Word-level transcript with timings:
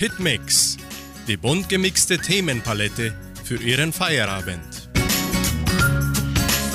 Hitmix, 0.00 0.78
die 1.28 1.36
bunt 1.36 1.68
gemixte 1.68 2.16
Themenpalette 2.16 3.14
für 3.44 3.56
Ihren 3.56 3.92
Feierabend. 3.92 4.88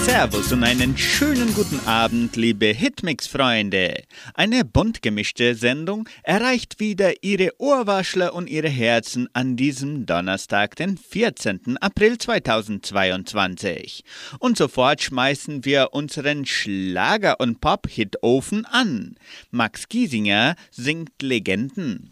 Servus 0.04 0.52
und 0.52 0.64
einen 0.64 0.96
schönen 0.96 1.52
guten 1.56 1.80
Abend, 1.88 2.36
liebe 2.36 2.68
Hitmix-Freunde. 2.68 4.04
Eine 4.36 4.64
bunt 4.64 5.02
gemischte 5.02 5.56
Sendung 5.56 6.08
erreicht 6.22 6.80
wieder 6.80 7.24
Ihre 7.24 7.50
Ohrwaschler 7.58 8.36
und 8.36 8.48
Ihre 8.48 8.70
Herzen 8.70 9.28
an 9.34 9.56
diesem 9.56 10.06
Donnerstag, 10.06 10.76
den 10.76 10.96
14. 10.96 11.78
April 11.82 12.20
2022. 12.20 14.04
Und 14.38 14.56
sofort 14.56 15.02
schmeißen 15.02 15.66
wir 15.66 15.94
unseren 15.94 16.46
Schlager- 16.46 17.40
und 17.40 17.60
Pop-Hit-Ofen 17.60 18.66
an. 18.66 19.16
Max 19.50 19.90
Giesinger 19.90 20.56
singt 20.70 21.24
Legenden. 21.24 22.08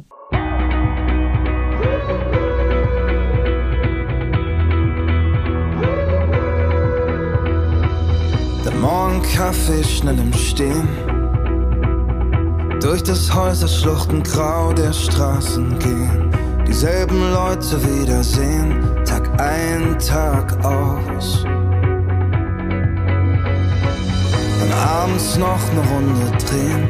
Morgenkaffee 8.72 9.84
schnell 9.84 10.18
im 10.18 10.32
Stehen. 10.34 10.88
Durch 12.80 13.04
das 13.04 13.34
Häuserschluchten 13.34 14.24
grau 14.24 14.72
der 14.72 14.94
Straßen 14.94 15.78
gehen. 15.80 16.32
Dieselben 16.66 17.32
Leute 17.34 17.78
wiedersehen, 17.84 18.82
Tag 19.06 19.30
ein, 19.40 20.00
Tag 20.00 20.64
aus. 20.66 21.44
Dann 24.60 24.72
abends 24.72 25.38
noch 25.38 25.70
eine 25.72 25.82
Runde 25.94 26.32
drehen. 26.46 26.88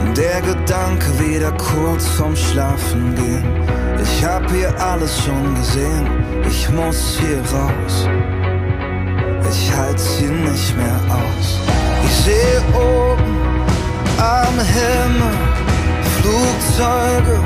Und 0.00 0.16
der 0.16 0.40
Gedanke 0.42 1.06
wieder 1.18 1.50
kurz 1.52 2.06
vorm 2.06 2.36
Schlafen 2.36 3.14
gehen. 3.16 3.44
Ich 4.00 4.24
hab 4.24 4.48
hier 4.50 4.72
alles 4.80 5.24
schon 5.24 5.54
gesehen, 5.56 6.06
ich 6.48 6.70
muss 6.70 7.18
hier 7.20 7.40
raus 7.52 8.06
ich 9.50 9.72
halt's 9.76 10.16
hier 10.18 10.30
nicht 10.30 10.76
mehr 10.76 11.00
aus. 11.08 11.58
Ich 12.06 12.16
sehe 12.24 12.60
oben 12.74 13.36
am 14.18 14.54
Himmel 14.58 15.36
Flugzeuge 16.16 17.40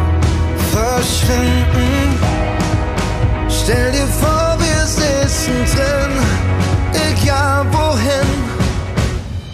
verschwinden. 0.72 2.18
Stell 3.48 3.92
dir 3.92 4.06
vor, 4.20 4.56
wir 4.58 4.86
sitzen 4.86 5.54
drin, 5.74 6.12
egal 7.08 7.64
wohin. 7.70 8.30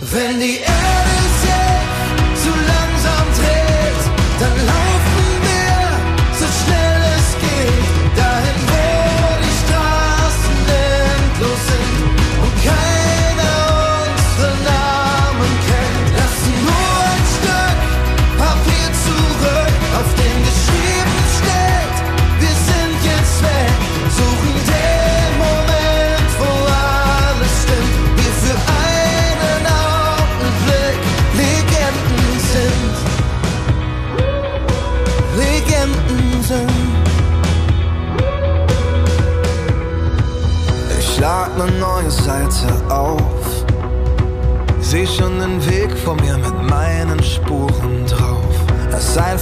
Wenn 0.01 0.41
die 0.41 0.59
Erde 0.61 1.19
sich 1.43 2.43
zu 2.43 2.51
langsam 2.73 3.27
dreht, 3.39 3.68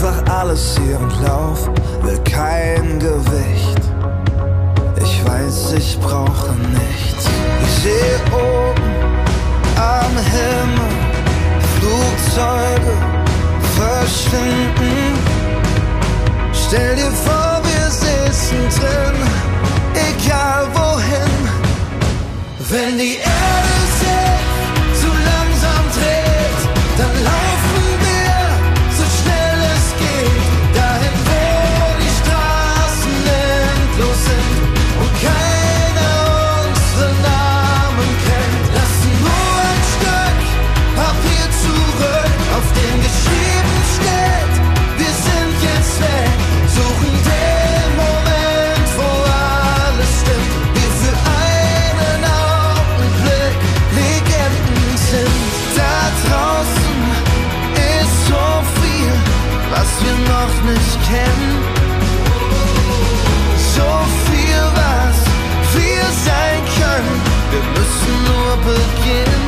einfach 0.07 0.33
alles 0.33 0.79
hier 0.79 0.99
und 0.99 1.13
lauf, 1.23 1.69
will 2.03 2.19
kein 2.25 2.99
Gewicht. 2.99 3.81
Ich 5.03 5.27
weiß, 5.27 5.75
ich 5.77 5.99
brauche 6.01 6.53
nichts. 6.55 7.29
Ich 7.63 7.83
sehe 7.83 8.21
oben 8.33 8.93
am 9.77 10.17
Himmel 10.33 10.91
Flugzeuge 11.79 12.93
verschwinden. 13.77 15.19
Stell 16.53 16.97
dir 16.97 17.11
vor, 17.11 17.61
wir 17.63 17.91
sitzen 17.91 18.59
drin, 18.79 19.17
egal 19.95 20.67
wohin. 20.75 21.49
Wenn 22.69 22.99
die 22.99 23.17
Erde 23.17 23.76
noch 60.35 60.57
nicht 60.71 60.99
kennen. 61.09 61.55
So 63.75 63.91
viel, 64.27 64.63
was 64.83 65.19
wir 65.75 66.05
sein 66.29 66.61
können. 66.79 67.17
Wir 67.53 67.65
müssen 67.77 68.15
nur 68.31 68.53
beginnen. 68.73 69.47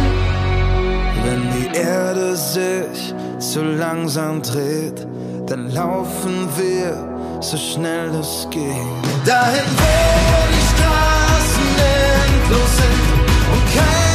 Wenn 1.24 1.42
die 1.56 1.68
Erde 1.76 2.36
sich 2.36 3.14
zu 3.38 3.62
langsam 3.62 4.42
dreht, 4.42 5.06
dann 5.46 5.70
laufen 5.70 6.48
wir 6.56 7.38
so 7.40 7.56
schnell 7.56 8.10
es 8.20 8.46
geht. 8.50 8.64
Dahin, 9.24 9.68
wo 9.80 9.92
die 10.52 10.64
Straßen 10.72 11.68
endlos 11.78 12.76
sind 12.76 13.04
und 13.52 13.64
keiner 13.74 14.07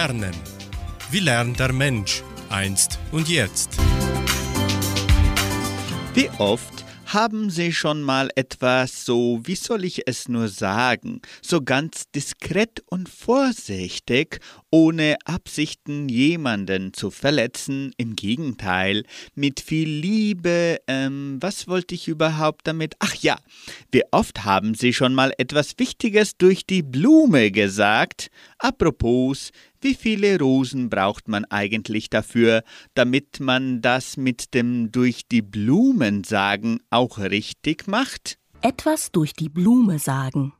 Lernen. 0.00 0.34
Wie 1.10 1.20
lernt 1.20 1.60
der 1.60 1.74
Mensch 1.74 2.22
einst 2.48 2.98
und 3.12 3.28
jetzt? 3.28 3.76
Wie 6.14 6.30
oft 6.38 6.86
haben 7.12 7.50
Sie 7.50 7.72
schon 7.72 8.02
mal 8.02 8.30
etwas 8.36 9.04
so, 9.04 9.40
wie 9.42 9.56
soll 9.56 9.84
ich 9.84 10.06
es 10.06 10.28
nur 10.28 10.48
sagen, 10.48 11.20
so 11.42 11.60
ganz 11.60 12.04
diskret 12.14 12.82
und 12.86 13.08
vorsichtig, 13.08 14.38
ohne 14.70 15.16
Absichten 15.24 16.08
jemanden 16.08 16.94
zu 16.94 17.10
verletzen, 17.10 17.92
im 17.96 18.14
Gegenteil, 18.14 19.02
mit 19.34 19.58
viel 19.58 19.88
Liebe, 19.88 20.78
ähm, 20.86 21.38
was 21.40 21.66
wollte 21.66 21.96
ich 21.96 22.06
überhaupt 22.06 22.68
damit? 22.68 22.94
Ach 23.00 23.16
ja, 23.16 23.38
wie 23.90 24.04
oft 24.12 24.44
haben 24.44 24.74
Sie 24.74 24.92
schon 24.92 25.12
mal 25.12 25.32
etwas 25.36 25.78
Wichtiges 25.78 26.36
durch 26.38 26.64
die 26.64 26.82
Blume 26.82 27.50
gesagt? 27.50 28.30
Apropos, 28.58 29.50
wie 29.82 29.94
viele 29.94 30.38
Rosen 30.38 30.90
braucht 30.90 31.28
man 31.28 31.44
eigentlich 31.46 32.10
dafür, 32.10 32.62
damit 32.94 33.40
man 33.40 33.80
das 33.80 34.16
mit 34.16 34.54
dem 34.54 34.92
durch 34.92 35.26
die 35.28 35.42
Blumen 35.42 36.24
sagen 36.24 36.80
auch 36.90 37.18
richtig 37.18 37.86
macht? 37.86 38.38
Etwas 38.62 39.10
durch 39.10 39.32
die 39.32 39.48
Blume 39.48 39.98
sagen. 39.98 40.52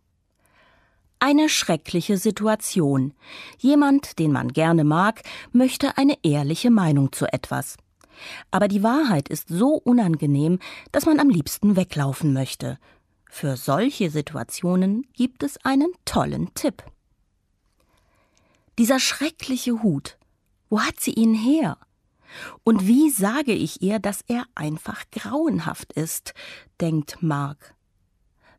Eine 1.19 1.50
schreckliche 1.50 2.17
Situation. 2.17 3.12
Jemand, 3.58 4.19
den 4.19 4.32
man 4.32 4.49
gerne 4.49 4.84
mag, 4.84 5.22
möchte 5.52 5.99
eine 5.99 6.17
ehrliche 6.22 6.70
Meinung 6.70 7.12
zu 7.12 7.31
etwas. 7.31 7.76
Aber 8.50 8.69
die 8.69 8.82
Wahrheit 8.82 9.28
ist 9.28 9.49
so 9.49 9.75
unangenehm, 9.75 10.58
dass 10.93 11.05
man 11.05 11.20
am 11.20 11.28
liebsten 11.28 11.76
weglaufen 11.76 12.32
möchte. 12.32 12.78
Für 13.28 13.56
solche 13.56 14.11
Situationen 14.11 15.06
gibt 15.12 15.43
es 15.43 15.62
einen 15.62 15.93
tollen 16.06 16.52
Tipp. 16.55 16.82
Dieser 18.81 18.99
schreckliche 18.99 19.82
Hut, 19.82 20.17
wo 20.71 20.81
hat 20.81 21.00
sie 21.00 21.12
ihn 21.12 21.35
her? 21.35 21.77
Und 22.65 22.87
wie 22.87 23.11
sage 23.11 23.53
ich 23.53 23.82
ihr, 23.82 23.99
dass 23.99 24.23
er 24.27 24.44
einfach 24.55 25.05
grauenhaft 25.12 25.93
ist, 25.93 26.32
denkt 26.81 27.23
Mark. 27.23 27.75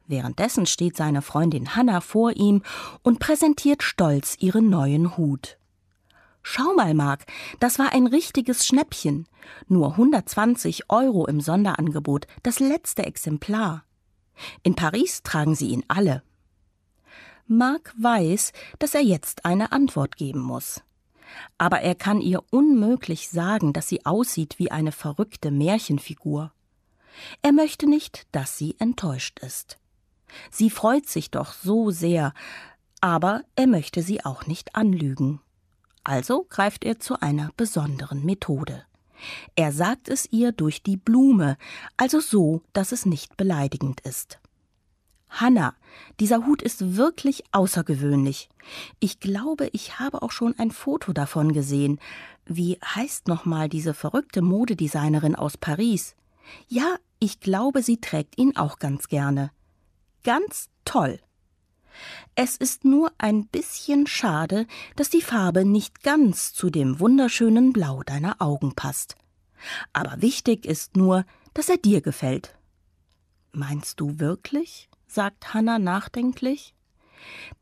Währenddessen 0.05 0.67
steht 0.67 0.95
seine 0.95 1.23
Freundin 1.23 1.75
Hannah 1.75 2.01
vor 2.01 2.33
ihm 2.33 2.61
und 3.01 3.17
präsentiert 3.17 3.81
stolz 3.81 4.37
ihren 4.39 4.69
neuen 4.69 5.17
Hut. 5.17 5.57
Schau 6.43 6.71
mal, 6.75 6.93
Mark, 6.93 7.25
das 7.59 7.79
war 7.79 7.91
ein 7.91 8.05
richtiges 8.05 8.67
Schnäppchen. 8.67 9.27
Nur 9.69 9.93
120 9.93 10.91
Euro 10.91 11.25
im 11.25 11.41
Sonderangebot, 11.41 12.27
das 12.43 12.59
letzte 12.59 13.07
Exemplar. 13.07 13.85
In 14.61 14.75
Paris 14.75 15.23
tragen 15.23 15.55
sie 15.55 15.69
ihn 15.69 15.83
alle. 15.87 16.21
Mark 17.47 17.93
weiß, 17.97 18.53
dass 18.79 18.95
er 18.95 19.01
jetzt 19.01 19.45
eine 19.45 19.71
Antwort 19.71 20.17
geben 20.17 20.41
muss. 20.41 20.81
Aber 21.57 21.81
er 21.81 21.95
kann 21.95 22.21
ihr 22.21 22.43
unmöglich 22.49 23.29
sagen, 23.29 23.73
dass 23.73 23.87
sie 23.87 24.05
aussieht 24.05 24.59
wie 24.59 24.71
eine 24.71 24.91
verrückte 24.91 25.51
Märchenfigur. 25.51 26.51
Er 27.41 27.51
möchte 27.51 27.87
nicht, 27.87 28.27
dass 28.31 28.57
sie 28.57 28.75
enttäuscht 28.79 29.39
ist. 29.39 29.77
Sie 30.49 30.69
freut 30.69 31.07
sich 31.07 31.31
doch 31.31 31.53
so 31.53 31.91
sehr, 31.91 32.33
aber 33.01 33.43
er 33.55 33.67
möchte 33.67 34.01
sie 34.01 34.23
auch 34.23 34.45
nicht 34.45 34.75
anlügen. 34.75 35.41
Also 36.03 36.45
greift 36.49 36.83
er 36.83 36.99
zu 36.99 37.19
einer 37.19 37.51
besonderen 37.57 38.25
Methode. 38.25 38.85
Er 39.55 39.71
sagt 39.71 40.09
es 40.09 40.27
ihr 40.31 40.51
durch 40.51 40.81
die 40.81 40.97
Blume, 40.97 41.57
also 41.97 42.19
so, 42.19 42.63
dass 42.73 42.91
es 42.91 43.05
nicht 43.05 43.37
beleidigend 43.37 44.01
ist. 44.01 44.39
Hanna, 45.31 45.75
dieser 46.19 46.45
Hut 46.45 46.61
ist 46.61 46.97
wirklich 46.97 47.43
außergewöhnlich. 47.53 48.49
Ich 48.99 49.19
glaube, 49.19 49.69
ich 49.71 49.97
habe 49.97 50.21
auch 50.21 50.31
schon 50.31 50.57
ein 50.59 50.71
Foto 50.71 51.13
davon 51.13 51.53
gesehen. 51.53 51.99
Wie 52.45 52.77
heißt 52.83 53.27
nochmal 53.27 53.69
diese 53.69 53.93
verrückte 53.93 54.41
Modedesignerin 54.41 55.35
aus 55.35 55.57
Paris? 55.57 56.15
Ja, 56.67 56.97
ich 57.19 57.39
glaube, 57.39 57.81
sie 57.81 58.01
trägt 58.01 58.37
ihn 58.37 58.57
auch 58.57 58.77
ganz 58.77 59.07
gerne. 59.07 59.51
Ganz 60.23 60.69
toll. 60.83 61.19
Es 62.35 62.57
ist 62.57 62.83
nur 62.83 63.11
ein 63.17 63.47
bisschen 63.47 64.07
schade, 64.07 64.67
dass 64.95 65.09
die 65.09 65.21
Farbe 65.21 65.65
nicht 65.65 66.03
ganz 66.03 66.53
zu 66.53 66.69
dem 66.69 66.99
wunderschönen 66.99 67.73
Blau 67.73 68.03
deiner 68.03 68.41
Augen 68.41 68.75
passt. 68.75 69.15
Aber 69.93 70.21
wichtig 70.21 70.65
ist 70.65 70.97
nur, 70.97 71.25
dass 71.53 71.69
er 71.69 71.77
dir 71.77 72.01
gefällt. 72.01 72.57
Meinst 73.53 73.99
du 73.99 74.19
wirklich? 74.19 74.89
Sagt 75.11 75.53
Hanna 75.53 75.79
nachdenklich. 75.79 76.73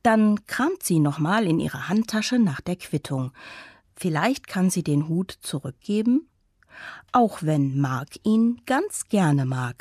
Dann 0.04 0.46
kramt 0.46 0.84
sie 0.84 1.00
nochmal 1.00 1.46
in 1.46 1.60
ihrer 1.60 1.90
Handtasche 1.90 2.40
nach 2.40 2.62
der 2.62 2.76
Quittung. 2.76 3.32
Vielleicht 3.96 4.48
kann 4.48 4.70
sie 4.70 4.84
den 4.84 5.08
Hut 5.08 5.32
zurückgeben? 5.42 6.30
Auch 7.12 7.40
wenn 7.42 7.80
Mark 7.80 8.10
ihn 8.24 8.62
ganz 8.66 9.10
gerne 9.10 9.46
mag. 9.46 9.76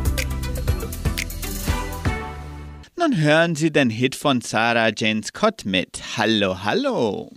Nun 2.96 3.16
hören 3.16 3.54
Sie 3.54 3.70
den 3.70 3.90
Hit 3.90 4.16
von 4.16 4.40
Sarah 4.40 4.90
Jane 4.96 5.22
Scott 5.22 5.64
mit 5.64 6.02
Hallo, 6.16 6.64
hallo. 6.64 7.30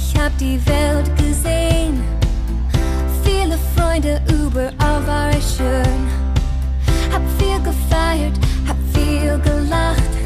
Ich 0.00 0.18
hab 0.18 0.36
die 0.38 0.60
Welt 0.66 1.14
gesehen. 1.16 2.02
Viele 3.22 3.58
Freunde, 3.76 4.20
überall 4.28 5.06
war 5.06 5.30
es 5.30 5.56
schön. 5.56 6.00
Hab 7.12 7.22
viel 7.38 7.60
gefeiert, 7.62 8.38
hab 8.66 8.76
viel 8.94 9.38
gelacht. 9.40 10.19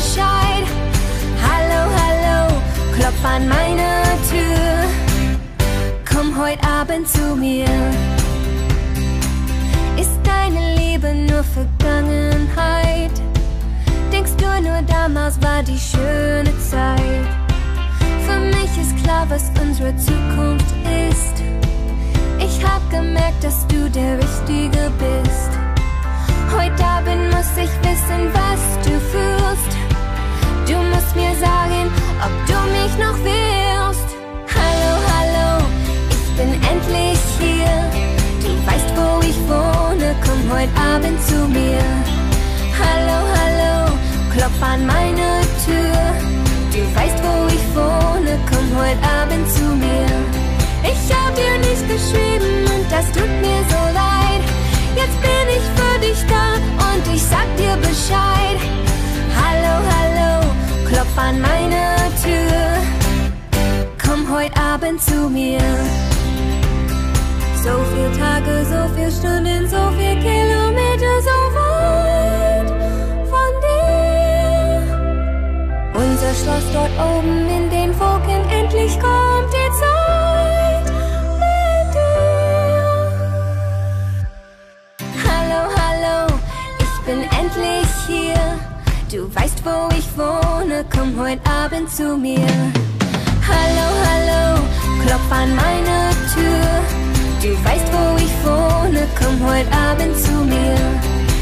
Bescheid. 0.00 0.66
Hallo, 1.46 1.80
hallo, 2.00 2.62
klopf 2.96 3.22
an 3.22 3.46
meine 3.46 3.88
Tür. 4.30 4.88
Komm 6.10 6.34
heute 6.38 6.66
Abend 6.66 7.06
zu 7.06 7.36
mir. 7.36 7.68
Ist 9.98 10.18
deine 10.24 10.74
Liebe 10.78 11.14
nur 11.14 11.44
Vergangenheit? 11.44 13.12
Denkst 14.10 14.36
du 14.38 14.46
nur 14.62 14.80
damals 14.86 15.38
war 15.42 15.62
die 15.62 15.78
schöne 15.78 16.52
Zeit? 16.70 17.26
Für 18.26 18.40
mich 18.40 18.72
ist 18.80 18.96
klar, 19.04 19.26
was 19.28 19.50
unsere 19.60 19.94
Zukunft 19.96 20.74
ist. 21.10 21.42
Ich 22.38 22.64
hab 22.64 22.88
gemerkt, 22.88 23.44
dass 23.44 23.66
du 23.66 23.90
der 23.90 24.16
Richtige 24.16 24.90
bist. 24.98 25.50
Heute 26.56 26.84
Abend 26.86 27.34
muss 27.34 27.52
ich 27.58 27.72
wissen, 27.84 28.32
was 28.32 28.86
du 28.86 28.98
fühlst. 28.98 29.79
Du 30.70 30.76
musst 30.76 31.16
mir 31.16 31.34
sagen, 31.34 31.90
ob 32.26 32.32
du 32.46 32.58
mich 32.76 32.92
noch 33.04 33.18
willst. 33.24 34.08
Hallo, 34.54 34.90
hallo, 35.12 35.64
ich 36.14 36.36
bin 36.36 36.52
endlich 36.72 37.18
hier. 37.40 37.74
Du 38.44 38.50
weißt, 38.68 38.90
wo 38.94 39.20
ich 39.30 39.38
wohne, 39.50 40.14
komm 40.24 40.40
heute 40.54 40.70
Abend 40.94 41.18
zu 41.26 41.38
mir. 41.48 41.82
Hallo, 42.78 43.18
hallo, 43.36 43.90
klopf 44.32 44.62
an 44.62 44.86
meine 44.86 45.42
Tür. 45.66 45.98
Du 46.72 46.82
weißt, 46.94 47.18
wo 47.24 47.48
ich 47.48 47.66
wohne, 47.74 48.38
komm 48.48 48.66
heute 48.78 49.02
Abend 49.20 49.50
zu 49.50 49.64
mir. 49.84 50.06
Ich 50.84 51.02
hab 51.12 51.34
dir 51.34 51.58
nicht 51.68 51.84
geschrieben 51.88 52.52
und 52.72 52.86
das 52.92 53.06
tut 53.10 53.32
mir 53.42 53.60
so 53.74 53.82
leid. 54.02 54.42
Jetzt 54.94 55.20
bin 55.20 55.46
ich 55.56 55.66
für 55.74 55.98
dich 55.98 56.20
da 56.28 56.54
und 56.86 57.12
ich 57.12 57.22
sag 57.24 57.48
dir 57.56 57.76
Bescheid. 57.76 58.58
Hallo, 59.34 59.74
hallo, 59.94 60.49
klopf 60.90 61.16
an 61.16 61.40
meine 61.40 61.96
Tür. 62.22 62.60
Komm 64.04 64.28
heute 64.34 64.56
Abend 64.56 65.00
zu 65.00 65.28
mir. 65.30 65.60
So 67.62 67.70
viele 67.92 68.12
Tage, 68.18 68.64
so 68.64 68.88
viele 68.94 69.12
Stunden, 69.12 69.68
so 69.68 69.82
viele 69.96 70.16
Kilometer, 70.28 71.12
so 71.28 71.38
weit 71.58 72.68
von 73.32 73.52
dir. 73.64 74.82
Unser 75.94 76.32
Schloss 76.40 76.66
dort 76.72 76.94
oben 76.98 77.48
in 77.48 77.70
den 77.70 77.90
Wolken, 78.00 78.42
endlich 78.50 78.98
kommt 78.98 79.52
die 79.52 79.70
Zeit 79.80 80.86
mit 81.42 81.86
dir. 81.94 82.82
Hallo, 85.28 85.60
hallo, 85.80 86.18
ich 86.80 86.94
bin 87.06 87.20
endlich 87.38 87.90
hier. 88.06 88.69
Du 89.10 89.22
weißt, 89.34 89.64
wo 89.64 89.92
ich 89.98 90.06
wohne, 90.16 90.84
komm 90.88 91.18
heute 91.18 91.44
Abend 91.50 91.90
zu 91.90 92.16
mir. 92.16 92.46
Hallo, 93.48 93.86
hallo, 94.06 94.62
klopf 95.04 95.32
an 95.32 95.56
meine 95.56 96.10
Tür. 96.32 96.62
Du 97.42 97.50
weißt, 97.64 97.88
wo 97.90 98.16
ich 98.18 98.32
wohne, 98.44 99.08
komm 99.18 99.36
heute 99.50 99.72
Abend 99.72 100.16
zu 100.16 100.30
mir. 100.44 100.78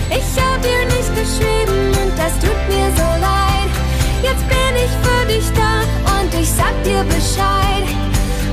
Ich 0.09 0.43
hab 0.43 0.63
dir 0.63 0.83
nicht 0.97 1.13
geschrieben 1.15 1.89
und 2.01 2.19
das 2.19 2.33
tut 2.41 2.61
mir 2.71 2.89
so 2.97 3.09
leid. 3.21 3.71
Jetzt 4.23 4.49
bin 4.49 4.73
ich 4.75 4.93
für 5.05 5.27
dich 5.27 5.53
da 5.55 5.83
und 6.17 6.33
ich 6.41 6.49
sag 6.51 6.73
dir 6.85 7.05
Bescheid. 7.05 7.87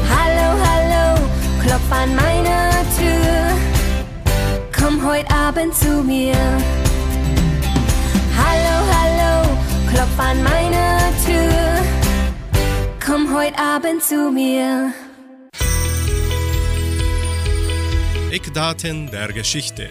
Hallo, 0.10 0.60
hallo, 0.68 1.22
klopf 1.64 1.90
an 1.90 2.14
meine 2.18 2.70
Tür. 2.98 3.56
Komm 4.78 5.08
heute 5.08 5.34
Abend 5.34 5.74
zu 5.74 6.04
mir. 6.04 6.36
Hallo, 8.38 8.75
klopf 9.96 10.20
an 10.20 10.44
meine 10.44 11.14
Tür. 11.26 11.86
Komm 13.06 13.34
heute 13.34 13.58
Abend 13.58 14.04
zu 14.04 14.30
mir. 14.32 14.94
Eckdaten 18.32 19.10
der 19.10 19.32
Geschichte. 19.32 19.90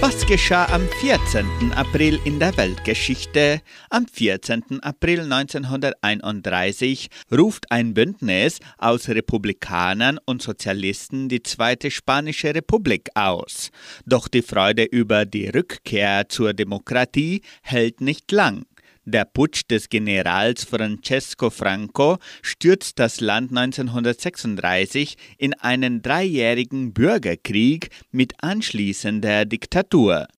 Was 0.00 0.24
geschah 0.26 0.64
am 0.72 0.88
14. 1.02 1.72
April 1.74 2.18
in 2.24 2.38
der 2.38 2.56
Weltgeschichte? 2.56 3.60
Am 3.90 4.06
14. 4.06 4.80
April 4.80 5.20
1931 5.30 7.10
ruft 7.30 7.70
ein 7.70 7.92
Bündnis 7.92 8.60
aus 8.78 9.10
Republikanern 9.10 10.18
und 10.24 10.40
Sozialisten 10.40 11.28
die 11.28 11.42
Zweite 11.42 11.90
Spanische 11.90 12.54
Republik 12.54 13.10
aus. 13.14 13.70
Doch 14.06 14.28
die 14.28 14.40
Freude 14.40 14.84
über 14.84 15.26
die 15.26 15.50
Rückkehr 15.50 16.30
zur 16.30 16.54
Demokratie 16.54 17.42
hält 17.60 18.00
nicht 18.00 18.32
lang. 18.32 18.64
Der 19.10 19.24
Putsch 19.24 19.62
des 19.68 19.88
Generals 19.88 20.62
Francesco 20.62 21.50
Franco 21.50 22.18
stürzt 22.42 23.00
das 23.00 23.20
Land 23.20 23.50
1936 23.50 25.16
in 25.36 25.52
einen 25.54 26.00
dreijährigen 26.00 26.92
Bürgerkrieg 26.92 27.88
mit 28.12 28.34
anschließender 28.40 29.46
Diktatur. 29.46 30.28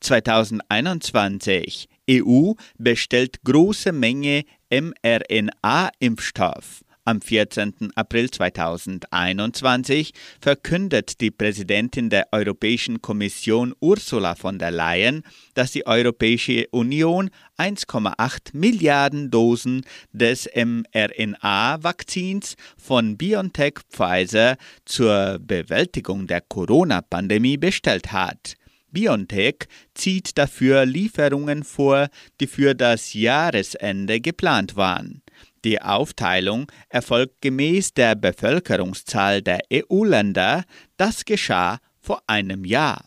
2021 0.00 1.88
EU 2.10 2.54
bestellt 2.78 3.44
große 3.44 3.92
Menge 3.92 4.42
mRNA-Impfstoff. 4.70 6.82
Am 7.08 7.20
14. 7.22 7.92
April 7.94 8.30
2021 8.30 10.12
verkündet 10.42 11.22
die 11.22 11.30
Präsidentin 11.30 12.10
der 12.10 12.28
Europäischen 12.32 13.00
Kommission 13.00 13.74
Ursula 13.80 14.34
von 14.34 14.58
der 14.58 14.72
Leyen, 14.72 15.22
dass 15.54 15.72
die 15.72 15.86
Europäische 15.86 16.66
Union 16.70 17.30
1,8 17.56 18.50
Milliarden 18.52 19.30
Dosen 19.30 19.86
des 20.12 20.50
mRNA-Vakzins 20.54 22.56
von 22.76 23.16
BioNTech 23.16 23.78
Pfizer 23.88 24.58
zur 24.84 25.38
Bewältigung 25.40 26.26
der 26.26 26.42
Corona-Pandemie 26.42 27.56
bestellt 27.56 28.12
hat. 28.12 28.56
BioNTech 28.90 29.60
zieht 29.94 30.36
dafür 30.36 30.84
Lieferungen 30.84 31.64
vor, 31.64 32.08
die 32.38 32.46
für 32.46 32.74
das 32.74 33.14
Jahresende 33.14 34.20
geplant 34.20 34.76
waren. 34.76 35.22
Die 35.64 35.80
Aufteilung 35.82 36.70
erfolgt 36.88 37.40
gemäß 37.40 37.92
der 37.94 38.14
Bevölkerungszahl 38.14 39.42
der 39.42 39.60
EU-Länder. 39.72 40.64
Das 40.96 41.24
geschah 41.24 41.78
vor 42.00 42.22
einem 42.26 42.64
Jahr. 42.64 43.04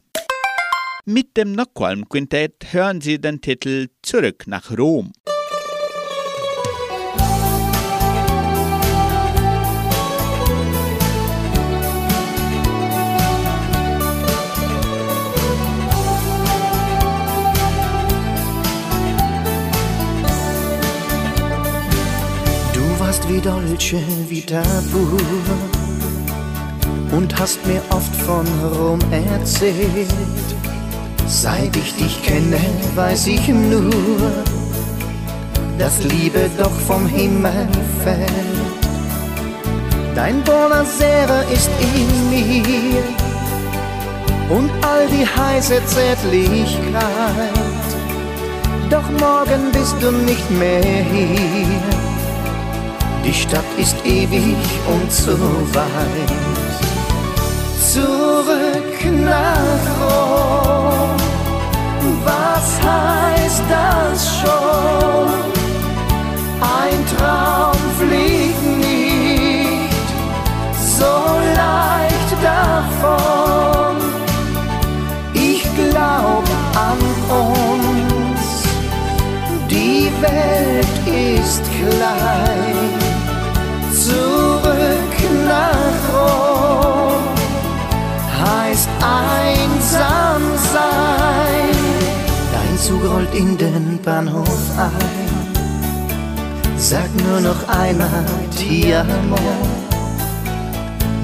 Mit 1.05 1.37
dem 1.37 1.53
Nockholm 1.53 2.07
Quintett 2.07 2.73
hören 2.73 3.01
Sie 3.01 3.19
den 3.19 3.41
Titel 3.41 3.87
Zurück 4.01 4.43
nach 4.47 4.77
Rom. 4.77 5.13
Warst 23.21 23.29
wie 23.29 23.41
Dolce 23.41 24.03
Vita 24.29 24.61
pur 24.91 25.19
und 27.11 27.37
hast 27.39 27.65
mir 27.65 27.81
oft 27.89 28.15
von 28.15 28.45
Rom 28.73 28.99
erzählt. 29.11 30.07
Seit 31.27 31.75
ich 31.75 31.95
dich 31.95 32.21
kenne, 32.23 32.59
weiß 32.95 33.27
ich 33.27 33.47
nur, 33.47 33.91
dass 35.77 36.03
Liebe 36.03 36.49
doch 36.57 36.71
vom 36.87 37.07
Himmel 37.07 37.67
fällt. 38.03 38.29
Dein 40.15 40.43
Bonasera 40.43 41.41
ist 41.53 41.69
in 41.79 42.29
mir 42.29 43.03
und 44.49 44.69
all 44.83 45.07
die 45.07 45.25
heiße 45.25 45.81
Zärtlichkeit. 45.85 47.53
Doch 48.89 49.09
morgen 49.19 49.71
bist 49.71 49.95
du 50.01 50.11
nicht 50.11 50.51
mehr 50.51 50.81
hier 50.81 52.11
die 53.23 53.33
Stadt 53.33 53.65
ist 53.77 53.95
ewig 54.05 54.55
und 54.87 55.11
so 55.11 55.37
weit. 55.73 56.31
Zurück 57.93 58.99
nach 59.25 59.85
Rom, 60.01 61.15
was 62.23 62.79
heißt 62.81 63.63
das 63.69 64.39
schon? 64.39 65.51
Ein 66.61 66.99
Traum 67.17 67.77
fliegt 67.99 68.63
nicht 68.79 69.95
so 70.97 71.13
leicht 71.55 72.31
davon. 72.41 73.97
Ich 75.33 75.63
glaub 75.75 76.43
an 76.75 76.99
uns, 77.29 78.63
die 79.69 80.11
Welt 80.21 80.87
ist 81.05 81.63
klein 81.79 82.70
zurück 84.05 85.17
nach 85.47 86.01
Rom 86.13 87.23
heißt 88.43 88.89
einsam 88.99 90.41
sein. 90.73 91.75
Dein 92.53 92.77
Zug 92.77 93.03
rollt 93.03 93.33
in 93.35 93.57
den 93.57 93.99
Bahnhof 94.03 94.63
ein. 94.77 95.31
Sag 96.77 97.09
nur 97.27 97.41
noch 97.41 97.67
einmal 97.67 98.25
Ti 98.57 98.95
amo. 98.95 99.37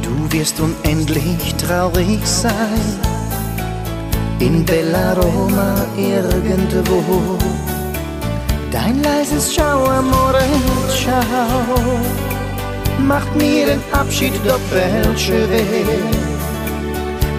Du 0.04 0.14
wirst 0.32 0.60
unendlich 0.60 1.56
traurig 1.56 2.20
sein. 2.24 2.86
In 4.40 4.64
Bella 4.64 5.14
Roma 5.14 5.74
irgendwo. 5.98 7.38
Dein 8.72 9.02
leises 9.02 9.54
Ciao, 9.54 9.86
Amore, 9.86 10.46
ciao 10.90 12.27
macht 13.00 13.36
mir 13.36 13.66
den 13.68 13.82
Abschied 13.92 14.34
doppelt 14.46 15.20
schwer. 15.20 15.48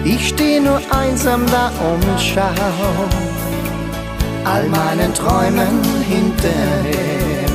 Ich 0.03 0.29
steh 0.29 0.59
nur 0.59 0.81
einsam 0.91 1.45
da 1.47 1.71
und 1.91 2.19
schau 2.19 3.19
all 4.45 4.67
meinen 4.67 5.13
Träumen 5.13 5.83
hinterher. 6.07 7.49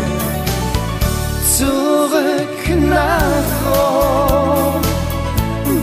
Zurück 1.56 2.64
nach 2.90 3.50
Rom, 3.66 4.82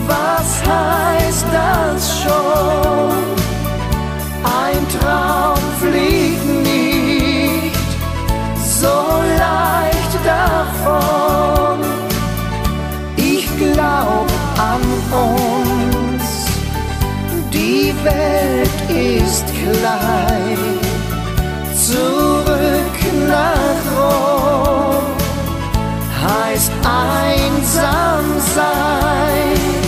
was 0.06 0.62
heißt 0.70 1.46
das 1.52 2.22
schon? 2.22 3.22
Ein 4.44 4.82
Traum 5.00 5.58
fliegt 5.80 6.46
nicht 6.62 7.76
so 8.80 8.96
leicht 9.38 10.14
davon 10.24 11.61
an 14.72 14.82
uns. 15.12 16.26
Die 17.52 17.94
Welt 18.04 18.78
ist 18.88 19.46
klein. 19.46 20.58
Zurück 21.74 22.98
nach 23.28 23.84
Rom 23.96 25.04
heißt 26.24 26.72
einsam 26.84 28.24
sein. 28.54 29.81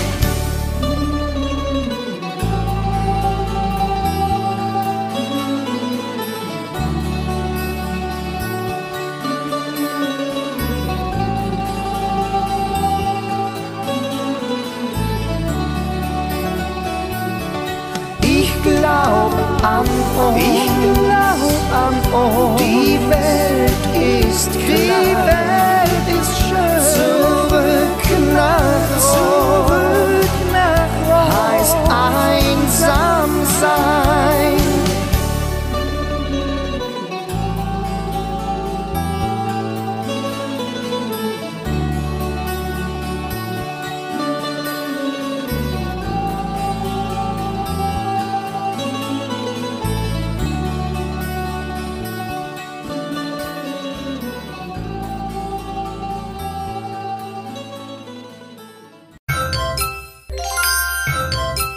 An 19.64 19.80
uns. 19.80 20.36
Ich 20.36 20.70
glaub 20.82 21.54
an 21.72 21.96
uns. 22.12 22.60
Die 22.60 22.98
Welt 23.08 23.82
ist 23.94 24.52
klein. 24.52 24.68
Die 24.68 25.16
Welt 25.30 26.06
ist 26.20 26.34
schön. 26.38 26.80
Zurück 26.94 28.04
nach 28.34 28.60
Rom. 28.60 29.14
Zurück 29.14 30.34
nach 30.52 30.92
Rom. 31.08 31.32
Heißt 31.32 31.76
einsam 31.88 32.43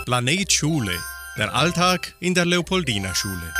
Planet 0.07 0.49
Schule. 0.53 0.93
Der 1.37 1.53
Alltag 1.53 2.15
in 2.21 2.33
der 2.33 2.45
Leopoldina 2.45 3.13
Schule. 3.13 3.53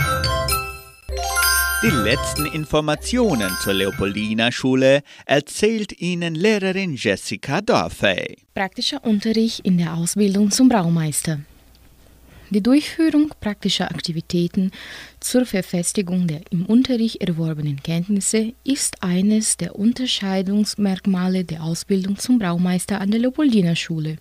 Die 1.84 1.90
letzten 1.90 2.46
Informationen 2.46 3.52
zur 3.62 3.74
Leopoldina 3.74 4.50
Schule 4.50 5.04
erzählt 5.26 6.00
Ihnen 6.00 6.36
Lehrerin 6.36 6.96
Jessica 6.96 7.60
Dorfey. 7.60 8.38
Praktischer 8.56 9.04
Unterricht 9.04 9.60
in 9.66 9.78
der 9.78 9.96
Ausbildung 9.96 10.50
zum 10.50 10.70
Braumeister. 10.70 11.42
Die 12.50 12.64
Durchführung 12.64 13.34
praktischer 13.42 13.92
Aktivitäten 13.92 14.72
zur 15.20 15.46
Verfestigung 15.46 16.28
der 16.28 16.44
im 16.50 16.66
Unterricht 16.66 17.18
erworbenen 17.18 17.84
Kenntnisse 17.84 18.54
ist 18.64 19.04
eines 19.04 19.58
der 19.58 19.76
Unterscheidungsmerkmale 19.76 21.44
der 21.44 21.62
Ausbildung 21.62 22.18
zum 22.18 22.40
Braumeister 22.40 23.02
an 23.02 23.12
der 23.12 23.20
Leopoldiner 23.20 23.76
Schule. 23.76 24.16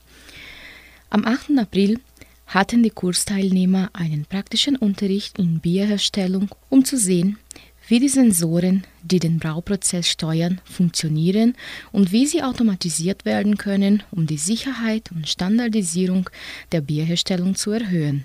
Am 1.08 1.24
8. 1.24 1.56
April 1.56 2.00
hatten 2.46 2.82
die 2.82 2.90
Kursteilnehmer 2.90 3.90
einen 3.92 4.24
praktischen 4.24 4.76
Unterricht 4.76 5.38
in 5.38 5.60
Bierherstellung, 5.60 6.48
um 6.68 6.84
zu 6.84 6.96
sehen, 6.96 7.38
wie 7.88 8.00
die 8.00 8.08
Sensoren, 8.08 8.84
die 9.02 9.20
den 9.20 9.38
Brauprozess 9.38 10.08
steuern, 10.08 10.60
funktionieren 10.64 11.54
und 11.92 12.10
wie 12.12 12.26
sie 12.26 12.42
automatisiert 12.42 13.24
werden 13.24 13.56
können, 13.58 14.02
um 14.10 14.26
die 14.26 14.38
Sicherheit 14.38 15.10
und 15.12 15.28
Standardisierung 15.28 16.28
der 16.72 16.80
Bierherstellung 16.80 17.54
zu 17.54 17.70
erhöhen. 17.70 18.24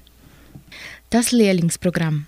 Das 1.10 1.32
Lehrlingsprogramm. 1.32 2.26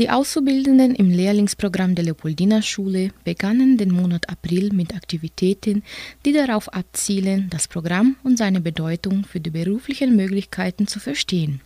Die 0.00 0.08
Auszubildenden 0.08 0.94
im 0.94 1.10
Lehrlingsprogramm 1.10 1.94
der 1.94 2.06
Leopoldina 2.06 2.62
Schule 2.62 3.10
begannen 3.22 3.76
den 3.76 3.90
Monat 3.90 4.30
April 4.30 4.72
mit 4.72 4.94
Aktivitäten, 4.94 5.82
die 6.24 6.32
darauf 6.32 6.72
abzielen, 6.72 7.48
das 7.50 7.68
Programm 7.68 8.16
und 8.22 8.38
seine 8.38 8.62
Bedeutung 8.62 9.26
für 9.26 9.40
die 9.40 9.50
beruflichen 9.50 10.16
Möglichkeiten 10.16 10.86
zu 10.86 11.00
verstehen. 11.00 11.60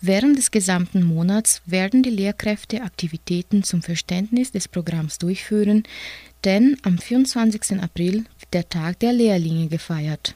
Während 0.00 0.36
des 0.36 0.50
gesamten 0.50 1.04
Monats 1.04 1.62
werden 1.64 2.02
die 2.02 2.10
Lehrkräfte 2.10 2.82
Aktivitäten 2.82 3.62
zum 3.62 3.82
Verständnis 3.82 4.50
des 4.50 4.66
Programms 4.66 5.18
durchführen, 5.18 5.84
denn 6.42 6.76
am 6.82 6.98
24. 6.98 7.80
April 7.80 8.24
wird 8.40 8.52
der 8.52 8.68
Tag 8.68 8.98
der 8.98 9.12
Lehrlinge 9.12 9.68
gefeiert. 9.68 10.34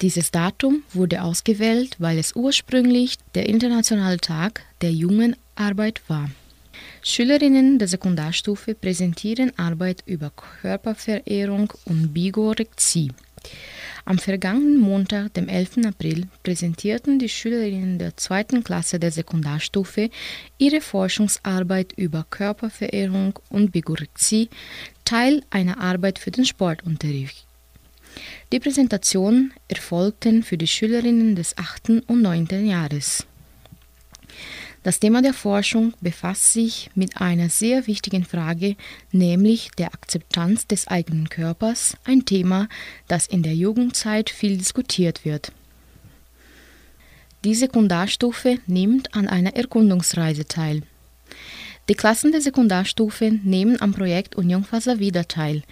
Dieses 0.00 0.30
Datum 0.30 0.82
wurde 0.94 1.22
ausgewählt, 1.22 1.96
weil 1.98 2.18
es 2.18 2.34
ursprünglich 2.34 3.18
der 3.34 3.50
internationale 3.50 4.16
Tag 4.16 4.62
der 4.80 4.92
jungen 4.92 5.36
Arbeit 5.54 6.02
war. 6.08 6.30
Schülerinnen 7.02 7.78
der 7.78 7.88
Sekundarstufe 7.88 8.74
präsentieren 8.74 9.56
Arbeit 9.58 10.02
über 10.06 10.30
Körperverehrung 10.30 11.72
und 11.84 12.14
Bigorexie. 12.14 13.10
Am 14.04 14.18
vergangenen 14.18 14.80
Montag, 14.80 15.34
dem 15.34 15.48
11. 15.48 15.86
April, 15.86 16.26
präsentierten 16.42 17.18
die 17.18 17.28
Schülerinnen 17.28 17.98
der 17.98 18.16
zweiten 18.16 18.64
Klasse 18.64 18.98
der 18.98 19.12
Sekundarstufe 19.12 20.10
ihre 20.58 20.80
Forschungsarbeit 20.80 21.92
über 21.92 22.26
Körperverehrung 22.28 23.38
und 23.48 23.70
Bigorexie, 23.70 24.48
Teil 25.04 25.42
einer 25.50 25.80
Arbeit 25.80 26.18
für 26.18 26.32
den 26.32 26.44
Sportunterricht. 26.44 27.46
Die 28.52 28.60
Präsentationen 28.60 29.52
erfolgten 29.68 30.42
für 30.42 30.58
die 30.58 30.66
Schülerinnen 30.66 31.36
des 31.36 31.56
8. 31.56 32.02
und 32.06 32.22
9. 32.22 32.66
Jahres. 32.66 33.26
Das 34.82 34.98
Thema 34.98 35.22
der 35.22 35.32
Forschung 35.32 35.94
befasst 36.00 36.52
sich 36.52 36.90
mit 36.96 37.20
einer 37.20 37.48
sehr 37.48 37.86
wichtigen 37.86 38.24
Frage, 38.24 38.74
nämlich 39.12 39.70
der 39.78 39.94
Akzeptanz 39.94 40.66
des 40.66 40.88
eigenen 40.88 41.28
Körpers, 41.28 41.96
ein 42.04 42.24
Thema, 42.24 42.68
das 43.06 43.28
in 43.28 43.44
der 43.44 43.54
Jugendzeit 43.54 44.28
viel 44.28 44.58
diskutiert 44.58 45.24
wird. 45.24 45.52
Die 47.44 47.54
Sekundarstufe 47.54 48.58
nimmt 48.66 49.14
an 49.14 49.28
einer 49.28 49.54
Erkundungsreise 49.54 50.46
teil. 50.46 50.82
Die 51.88 51.94
Klassen 51.94 52.32
der 52.32 52.40
Sekundarstufe 52.40 53.30
nehmen 53.42 53.80
am 53.80 53.92
Projekt 53.92 54.36
Union 54.36 54.64
wieder 54.64 55.26
teil. 55.26 55.62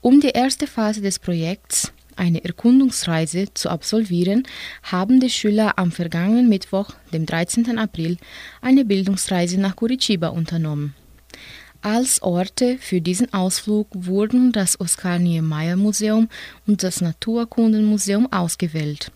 Um 0.00 0.20
die 0.20 0.28
erste 0.28 0.66
Phase 0.66 1.00
des 1.00 1.18
Projekts 1.18 1.92
eine 2.16 2.44
Erkundungsreise 2.44 3.46
zu 3.54 3.68
absolvieren, 3.68 4.42
haben 4.82 5.20
die 5.20 5.30
Schüler 5.30 5.78
am 5.78 5.92
vergangenen 5.92 6.48
Mittwoch, 6.48 6.90
dem 7.12 7.26
13. 7.26 7.78
April, 7.78 8.16
eine 8.60 8.84
Bildungsreise 8.84 9.60
nach 9.60 9.76
Curitiba 9.76 10.28
unternommen. 10.28 10.94
Als 11.82 12.20
Orte 12.22 12.78
für 12.78 13.00
diesen 13.00 13.32
Ausflug 13.32 13.88
wurden 13.92 14.50
das 14.50 14.80
Oskar 14.80 15.18
Niemeyer 15.18 15.76
Museum 15.76 16.28
und 16.66 16.82
das 16.82 17.00
Naturkundenmuseum 17.00 18.32
ausgewählt. 18.32 19.12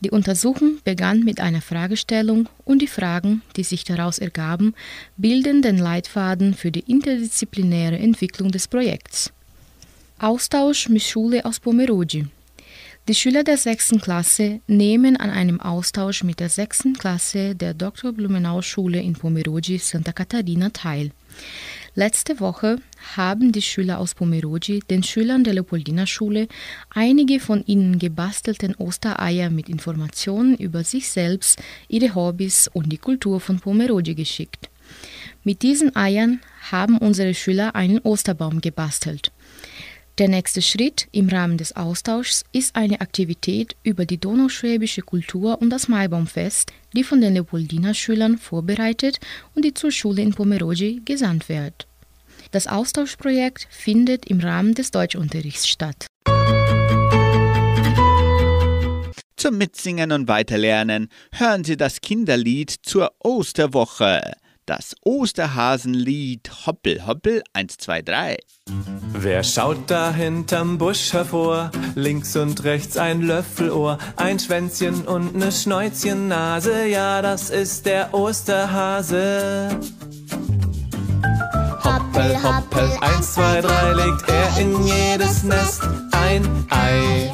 Die 0.00 0.10
Untersuchung 0.10 0.78
begann 0.84 1.20
mit 1.20 1.40
einer 1.40 1.60
Fragestellung 1.60 2.48
und 2.64 2.82
die 2.82 2.86
Fragen, 2.86 3.42
die 3.56 3.64
sich 3.64 3.84
daraus 3.84 4.18
ergaben, 4.18 4.74
bilden 5.16 5.62
den 5.62 5.78
Leitfaden 5.78 6.54
für 6.54 6.70
die 6.70 6.90
interdisziplinäre 6.90 7.98
Entwicklung 7.98 8.50
des 8.50 8.68
Projekts. 8.68 9.32
Austausch 10.22 10.88
mit 10.88 11.02
Schule 11.02 11.44
aus 11.44 11.58
Pomerode. 11.58 12.28
Die 13.08 13.14
Schüler 13.16 13.42
der 13.42 13.56
sechsten 13.56 14.00
Klasse 14.00 14.60
nehmen 14.68 15.16
an 15.16 15.30
einem 15.30 15.60
Austausch 15.60 16.22
mit 16.22 16.38
der 16.38 16.48
sechsten 16.48 16.92
Klasse 16.92 17.56
der 17.56 17.74
Dr. 17.74 18.12
Blumenau 18.12 18.62
Schule 18.62 19.00
in 19.00 19.14
Pomerode 19.14 19.80
Santa 19.80 20.12
Catarina 20.12 20.70
teil. 20.70 21.10
Letzte 21.96 22.38
Woche 22.38 22.76
haben 23.16 23.50
die 23.50 23.62
Schüler 23.62 23.98
aus 23.98 24.14
Pomerode 24.14 24.78
den 24.88 25.02
Schülern 25.02 25.42
der 25.42 25.54
Leopoldina 25.54 26.06
Schule 26.06 26.46
einige 26.90 27.40
von 27.40 27.64
ihnen 27.66 27.98
gebastelten 27.98 28.76
Ostereier 28.76 29.50
mit 29.50 29.68
Informationen 29.68 30.56
über 30.56 30.84
sich 30.84 31.08
selbst, 31.08 31.60
ihre 31.88 32.14
Hobbys 32.14 32.70
und 32.72 32.90
die 32.90 32.98
Kultur 32.98 33.40
von 33.40 33.58
Pomerode 33.58 34.14
geschickt. 34.14 34.70
Mit 35.42 35.62
diesen 35.62 35.96
Eiern 35.96 36.40
haben 36.70 36.98
unsere 36.98 37.34
Schüler 37.34 37.74
einen 37.74 37.98
Osterbaum 37.98 38.60
gebastelt. 38.60 39.32
Der 40.18 40.28
nächste 40.28 40.60
Schritt 40.60 41.08
im 41.10 41.30
Rahmen 41.30 41.56
des 41.56 41.74
Austauschs 41.74 42.44
ist 42.52 42.76
eine 42.76 43.00
Aktivität 43.00 43.76
über 43.82 44.04
die 44.04 44.18
donauschwäbische 44.18 45.00
Kultur 45.00 45.58
und 45.62 45.70
das 45.70 45.88
Maibaumfest, 45.88 46.70
die 46.92 47.02
von 47.02 47.22
den 47.22 47.32
Leopoldina-Schülern 47.32 48.36
vorbereitet 48.36 49.20
und 49.54 49.64
die 49.64 49.72
zur 49.72 49.90
Schule 49.90 50.20
in 50.20 50.34
Pomerode 50.34 51.00
gesandt 51.06 51.48
wird. 51.48 51.86
Das 52.50 52.66
Austauschprojekt 52.66 53.66
findet 53.70 54.26
im 54.26 54.40
Rahmen 54.40 54.74
des 54.74 54.90
Deutschunterrichts 54.90 55.66
statt. 55.66 56.06
Zum 59.36 59.56
Mitsingen 59.56 60.12
und 60.12 60.28
Weiterlernen 60.28 61.08
hören 61.32 61.64
Sie 61.64 61.78
das 61.78 62.02
Kinderlied 62.02 62.70
zur 62.82 63.12
Osterwoche 63.18 64.20
das 64.66 64.94
Osterhasenlied 65.02 66.66
Hoppel 66.66 67.06
Hoppel 67.06 67.42
1, 67.52 67.78
2, 67.78 68.02
3. 68.02 68.36
Wer 69.22 69.44
schaut 69.44 69.88
da 69.88 70.12
hinterm 70.12 70.78
Busch 70.78 71.12
hervor? 71.12 71.70
Links 71.94 72.34
und 72.34 72.64
rechts 72.64 72.96
ein 72.96 73.22
Löffelohr, 73.22 73.98
ein 74.16 74.40
Schwänzchen 74.40 75.02
und 75.02 75.36
ne 75.36 75.52
Schnäuzchennase, 75.52 76.86
ja, 76.88 77.22
das 77.22 77.48
ist 77.48 77.86
der 77.86 78.12
Osterhase. 78.14 79.68
Hoppel, 81.84 82.36
hoppel, 82.42 82.90
eins, 83.00 83.34
zwei, 83.34 83.60
drei, 83.60 83.92
legt 83.92 84.28
er 84.28 84.60
in 84.60 84.84
jedes 84.84 85.44
Nest 85.44 85.82
ein 86.10 86.66
Ei. 86.70 87.30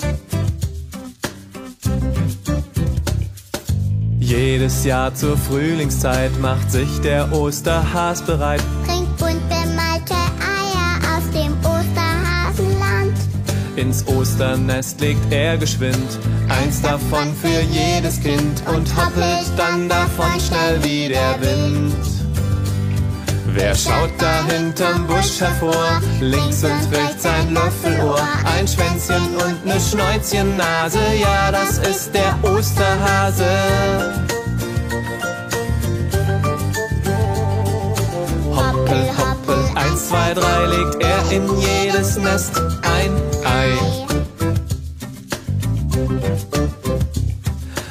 Jedes 4.20 4.84
Jahr 4.84 5.14
zur 5.14 5.38
Frühlingszeit 5.38 6.38
macht 6.38 6.70
sich 6.70 7.00
der 7.00 7.32
Osterhas 7.32 8.20
bereit. 8.20 8.62
Ins 13.78 14.04
Osternest 14.08 15.00
legt 15.00 15.32
er 15.32 15.56
geschwind 15.56 16.18
eins 16.48 16.82
davon 16.82 17.32
für 17.40 17.60
jedes 17.70 18.20
Kind 18.20 18.60
und 18.66 18.88
hoppelt 18.96 19.46
dann 19.56 19.88
davon 19.88 20.40
schnell 20.40 20.82
wie 20.82 21.06
der 21.06 21.40
Wind. 21.40 21.94
Wer 23.46 23.76
schaut 23.76 24.10
da 24.18 24.44
hinterm 24.46 25.06
Busch 25.06 25.40
hervor? 25.40 26.02
Links 26.20 26.64
und 26.64 26.92
rechts 26.92 27.24
ein 27.24 27.54
Löffelohr, 27.54 28.20
ein 28.56 28.66
Schwänzchen 28.66 29.36
und 29.36 29.64
ne 29.64 29.78
Schnäuzchennase, 29.80 30.98
ja, 31.20 31.52
das 31.52 31.78
ist 31.78 32.12
der 32.12 32.36
Osterhase. 32.42 34.27
Eins, 39.88 40.08
zwei, 40.08 40.34
drei, 40.34 40.66
legt 40.66 41.02
er 41.02 41.32
in 41.32 41.42
jedes 41.60 42.16
Nest 42.18 42.60
ein 42.82 43.12
Ei. 43.44 43.72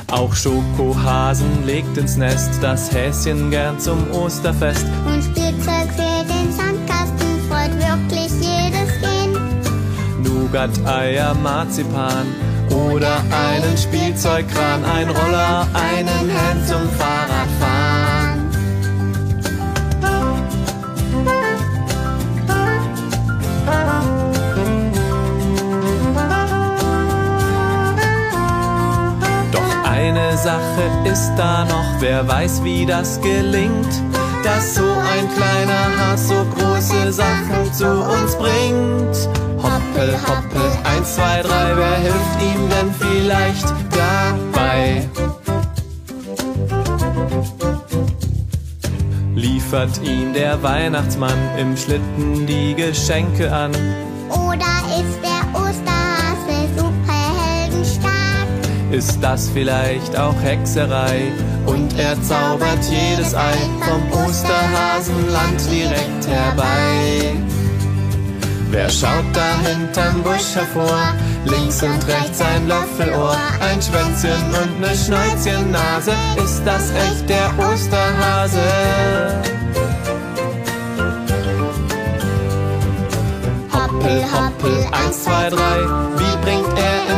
Auch 0.08 0.34
Schokohasen 0.34 1.66
legt 1.66 1.98
ins 1.98 2.18
Nest 2.18 2.52
das 2.62 2.92
Häschen 2.92 3.52
gern 3.52 3.80
zum 3.80 4.10
Osterfest. 4.12 4.86
Und 5.06 5.24
Spielzeug 5.24 5.90
für 5.96 6.24
den 6.26 6.52
Sandkasten 6.52 7.42
freut 7.50 7.74
wirklich 7.78 8.32
jedes 8.42 8.90
Kind. 9.02 10.24
Nougat, 10.24 10.72
Eier, 10.86 11.34
Marzipan 11.36 12.28
oder 12.70 13.22
einen 13.32 13.78
Spielzeugkran, 13.78 14.84
ein 14.86 15.10
Roller, 15.10 15.68
einen 15.74 16.30
Helm 16.30 16.66
zum 16.66 16.90
Fahrradfahren. 16.98 17.67
Sache 30.48 30.90
ist 31.04 31.34
da 31.36 31.66
noch, 31.66 32.00
wer 32.00 32.26
weiß, 32.26 32.64
wie 32.64 32.86
das 32.86 33.20
gelingt, 33.20 34.02
dass 34.46 34.76
so 34.76 34.84
ein 34.84 35.28
kleiner 35.36 35.98
Haas 35.98 36.30
so 36.30 36.36
große 36.56 37.12
Sachen 37.12 37.74
zu 37.74 37.86
uns 37.86 38.34
bringt. 38.38 39.18
Hoppel, 39.62 40.18
hoppel, 40.26 40.72
eins, 40.86 41.16
zwei, 41.16 41.42
drei, 41.42 41.76
wer 41.76 41.96
hilft 41.98 42.42
ihm 42.42 42.70
denn 42.70 42.94
vielleicht 42.98 43.74
dabei? 43.92 45.10
Liefert 49.36 50.02
ihn 50.02 50.32
der 50.32 50.64
Weihnachtsmann 50.64 51.58
im 51.60 51.76
Schlitten 51.76 52.48
die 52.48 52.74
Geschenke 52.74 53.52
an? 53.52 53.74
Oder 54.30 54.72
ist 54.98 55.20
der 55.22 55.37
Ist 58.98 59.20
das 59.22 59.48
vielleicht 59.50 60.18
auch 60.18 60.34
Hexerei? 60.42 61.32
Und 61.68 62.00
er 62.00 62.20
zaubert 62.24 62.84
jedes 62.90 63.36
Ei 63.36 63.54
vom 63.82 64.26
Osterhasenland 64.26 65.62
direkt 65.72 66.28
herbei. 66.28 67.36
Wer 68.72 68.90
schaut 68.90 69.26
da 69.34 69.70
hinterm 69.70 70.24
Busch 70.24 70.56
hervor? 70.56 71.14
Links 71.46 71.84
und 71.84 72.08
rechts 72.08 72.42
ein 72.42 72.68
Löffelohr, 72.68 73.38
ein 73.60 73.80
Schwänzchen 73.80 74.44
und 74.64 74.80
ne 74.80 74.96
Schnäuzchennase. 74.96 76.14
Ist 76.44 76.64
das 76.66 76.90
echt 76.90 77.30
der 77.30 77.54
Osterhase? 77.60 78.64
Hoppel, 83.72 84.24
hoppel, 84.34 84.88
eins, 84.92 85.24
zwei, 85.24 85.52
drei. 85.52 85.86
Wie 86.18 86.38
bringt 86.44 86.77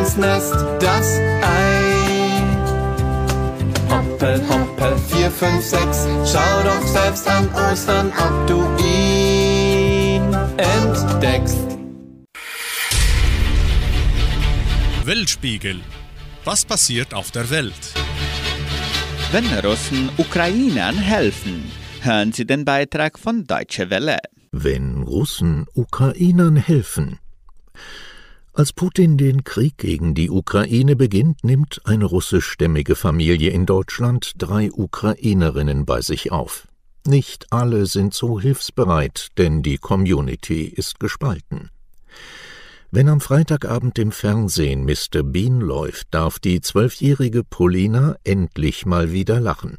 ins 0.09 0.17
Nest 0.17 0.55
das 0.79 1.19
Ei? 1.41 2.41
Hoppel, 3.89 4.41
hoppel, 4.49 4.97
vier, 5.09 5.29
fünf, 5.31 5.63
sechs. 5.63 6.07
Schau 6.31 6.63
doch 6.63 6.87
selbst 6.87 7.27
an 7.27 7.47
Ostern, 7.53 8.11
ob 8.17 8.47
du 8.47 8.59
ihn 8.83 10.33
entdeckst. 10.57 11.57
Weltspiegel. 15.05 15.79
Was 16.45 16.65
passiert 16.65 17.13
auf 17.13 17.31
der 17.31 17.49
Welt? 17.49 17.93
Wenn 19.31 19.45
Russen 19.63 20.09
Ukrainern 20.17 20.97
helfen, 20.97 21.71
hören 22.01 22.31
Sie 22.31 22.45
den 22.45 22.65
Beitrag 22.65 23.19
von 23.19 23.45
Deutsche 23.45 23.89
Welle. 23.89 24.17
wenn 24.51 25.03
Russen 25.03 25.67
Ukrainern 25.75 26.55
helfen. 26.55 27.19
Als 28.59 28.73
Putin 28.73 29.17
den 29.17 29.45
Krieg 29.45 29.77
gegen 29.77 30.13
die 30.13 30.29
Ukraine 30.29 30.97
beginnt, 30.97 31.45
nimmt 31.45 31.79
eine 31.85 32.03
russischstämmige 32.03 32.97
Familie 32.97 33.51
in 33.51 33.65
Deutschland 33.65 34.33
drei 34.37 34.69
Ukrainerinnen 34.69 35.85
bei 35.85 36.01
sich 36.01 36.33
auf. 36.33 36.67
Nicht 37.07 37.53
alle 37.53 37.85
sind 37.85 38.13
so 38.13 38.37
hilfsbereit, 38.37 39.29
denn 39.37 39.63
die 39.63 39.77
Community 39.77 40.65
ist 40.65 40.99
gespalten. 40.99 41.69
Wenn 42.91 43.07
am 43.07 43.21
Freitagabend 43.21 43.97
im 43.97 44.11
Fernsehen 44.11 44.83
Mr. 44.83 45.23
Bean 45.23 45.61
läuft, 45.61 46.09
darf 46.11 46.37
die 46.37 46.59
zwölfjährige 46.59 47.45
Polina 47.45 48.17
endlich 48.25 48.85
mal 48.85 49.13
wieder 49.13 49.39
lachen. 49.39 49.77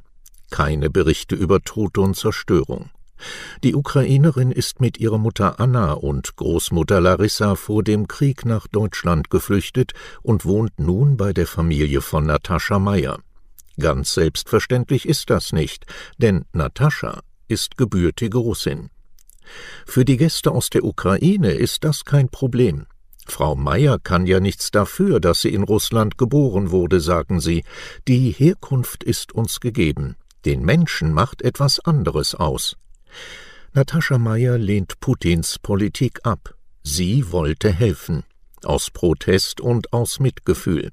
Keine 0.48 0.88
Berichte 0.88 1.34
über 1.34 1.60
Tote 1.60 2.00
und 2.00 2.16
Zerstörung. 2.16 2.88
Die 3.62 3.74
Ukrainerin 3.74 4.50
ist 4.50 4.80
mit 4.80 4.98
ihrer 4.98 5.18
Mutter 5.18 5.60
Anna 5.60 5.92
und 5.92 6.36
Großmutter 6.36 7.00
Larissa 7.00 7.54
vor 7.54 7.82
dem 7.82 8.08
Krieg 8.08 8.44
nach 8.44 8.66
Deutschland 8.66 9.30
geflüchtet 9.30 9.92
und 10.22 10.44
wohnt 10.44 10.78
nun 10.78 11.16
bei 11.16 11.32
der 11.32 11.46
Familie 11.46 12.00
von 12.00 12.26
Natascha 12.26 12.78
Meyer. 12.78 13.18
Ganz 13.78 14.14
selbstverständlich 14.14 15.08
ist 15.08 15.30
das 15.30 15.52
nicht, 15.52 15.86
denn 16.18 16.44
Natascha 16.52 17.20
ist 17.48 17.76
gebürtige 17.76 18.38
Russin. 18.38 18.90
Für 19.86 20.04
die 20.04 20.16
Gäste 20.16 20.52
aus 20.52 20.70
der 20.70 20.84
Ukraine 20.84 21.52
ist 21.52 21.84
das 21.84 22.04
kein 22.04 22.28
Problem. 22.28 22.86
Frau 23.26 23.54
Meyer 23.54 23.98
kann 23.98 24.26
ja 24.26 24.40
nichts 24.40 24.70
dafür, 24.70 25.20
dass 25.20 25.42
sie 25.42 25.54
in 25.54 25.62
Russland 25.62 26.18
geboren 26.18 26.70
wurde, 26.70 27.00
sagen 27.00 27.40
sie. 27.40 27.64
Die 28.08 28.30
Herkunft 28.30 29.04
ist 29.04 29.32
uns 29.32 29.60
gegeben. 29.60 30.16
Den 30.44 30.64
Menschen 30.64 31.12
macht 31.12 31.42
etwas 31.42 31.80
anderes 31.80 32.34
aus. 32.34 32.76
Natascha 33.72 34.18
Meyer 34.18 34.58
lehnt 34.58 35.00
Putins 35.00 35.58
Politik 35.58 36.20
ab. 36.24 36.54
Sie 36.82 37.30
wollte 37.30 37.70
helfen. 37.70 38.24
Aus 38.64 38.90
Protest 38.90 39.60
und 39.60 39.92
aus 39.92 40.20
Mitgefühl. 40.20 40.90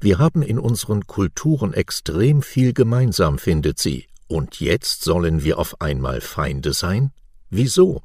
Wir 0.00 0.18
haben 0.18 0.42
in 0.42 0.58
unseren 0.58 1.06
Kulturen 1.06 1.74
extrem 1.74 2.42
viel 2.42 2.72
gemeinsam, 2.72 3.38
findet 3.38 3.78
sie. 3.78 4.06
Und 4.28 4.60
jetzt 4.60 5.02
sollen 5.02 5.44
wir 5.44 5.58
auf 5.58 5.80
einmal 5.80 6.20
Feinde 6.20 6.72
sein? 6.72 7.12
Wieso? 7.50 8.02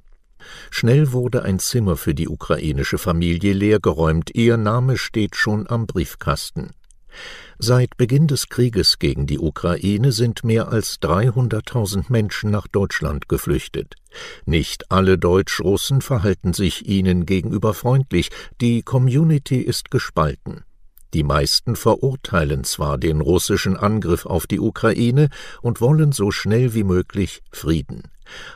Schnell 0.71 1.11
wurde 1.11 1.43
ein 1.43 1.59
Zimmer 1.59 1.97
für 1.97 2.13
die 2.13 2.27
ukrainische 2.27 2.97
Familie 2.97 3.53
leergeräumt, 3.53 4.31
ihr 4.33 4.57
Name 4.57 4.97
steht 4.97 5.35
schon 5.35 5.67
am 5.69 5.87
Briefkasten. 5.87 6.71
Seit 7.57 7.97
Beginn 7.97 8.27
des 8.27 8.49
Krieges 8.49 8.99
gegen 8.99 9.27
die 9.27 9.39
Ukraine 9.39 10.11
sind 10.11 10.43
mehr 10.43 10.69
als 10.69 10.99
300.000 11.01 12.05
Menschen 12.09 12.51
nach 12.51 12.67
Deutschland 12.67 13.29
geflüchtet. 13.29 13.95
Nicht 14.45 14.91
alle 14.91 15.17
Deutsch-Russen 15.17 16.01
verhalten 16.01 16.53
sich 16.53 16.87
ihnen 16.87 17.25
gegenüber 17.25 17.73
freundlich, 17.73 18.29
die 18.61 18.81
Community 18.81 19.57
ist 19.57 19.91
gespalten. 19.91 20.63
Die 21.13 21.23
meisten 21.23 21.77
verurteilen 21.77 22.65
zwar 22.65 22.97
den 22.97 23.21
russischen 23.21 23.77
Angriff 23.77 24.25
auf 24.25 24.47
die 24.47 24.59
Ukraine 24.59 25.29
und 25.61 25.79
wollen 25.79 26.11
so 26.11 26.29
schnell 26.29 26.73
wie 26.73 26.83
möglich 26.83 27.41
Frieden. 27.51 28.03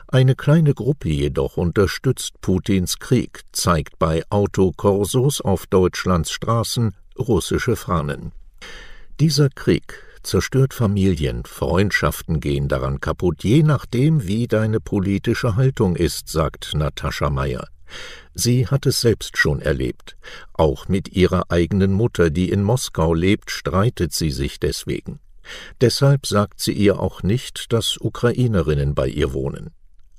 Eine 0.08 0.34
kleine 0.34 0.74
Gruppe 0.74 1.08
jedoch 1.08 1.56
unterstützt 1.56 2.40
Putins 2.42 2.98
Krieg, 2.98 3.44
zeigt 3.52 3.98
bei 3.98 4.24
Autokorsos 4.28 5.40
auf 5.40 5.66
Deutschlands 5.66 6.32
Straßen 6.32 6.94
russische 7.18 7.76
Fahnen. 7.76 8.32
Dieser 9.20 9.50
Krieg 9.50 10.02
zerstört 10.22 10.72
Familien, 10.72 11.44
Freundschaften 11.44 12.40
gehen 12.40 12.68
daran 12.68 13.00
kaputt, 13.00 13.44
je 13.44 13.62
nachdem, 13.62 14.26
wie 14.26 14.48
deine 14.48 14.80
politische 14.80 15.56
Haltung 15.56 15.94
ist, 15.94 16.30
sagt 16.30 16.72
Natascha 16.72 17.28
Meyer. 17.28 17.68
Sie 18.32 18.66
hat 18.66 18.86
es 18.86 19.02
selbst 19.02 19.36
schon 19.36 19.60
erlebt. 19.60 20.16
Auch 20.54 20.88
mit 20.88 21.10
ihrer 21.14 21.50
eigenen 21.50 21.92
Mutter, 21.92 22.30
die 22.30 22.48
in 22.48 22.62
Moskau 22.62 23.12
lebt, 23.12 23.50
streitet 23.50 24.14
sie 24.14 24.30
sich 24.30 24.58
deswegen. 24.58 25.20
Deshalb 25.82 26.24
sagt 26.26 26.58
sie 26.58 26.72
ihr 26.72 26.98
auch 26.98 27.22
nicht, 27.22 27.74
dass 27.74 27.98
Ukrainerinnen 28.00 28.94
bei 28.94 29.06
ihr 29.06 29.34
wohnen. 29.34 29.74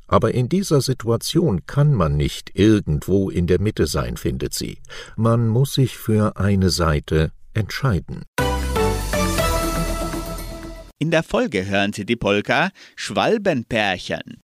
Aber 0.06 0.36
in 0.36 0.48
dieser 0.48 0.82
Situation 0.82 1.66
kann 1.66 1.92
man 1.92 2.18
nicht 2.18 2.52
irgendwo 2.54 3.32
in 3.32 3.48
der 3.48 3.60
Mitte 3.60 3.88
sein, 3.88 4.16
findet 4.16 4.54
sie. 4.54 4.78
Man 5.16 5.48
muss 5.48 5.74
sich 5.74 5.98
für 5.98 6.38
eine 6.38 6.70
Seite 6.70 7.32
entscheiden. 7.56 8.26
In 11.02 11.10
der 11.10 11.24
Folge 11.24 11.66
hören 11.66 11.94
Sie 11.94 12.06
die 12.06 12.16
Polka 12.16 12.70
Schwalbenpärchen. 12.96 14.41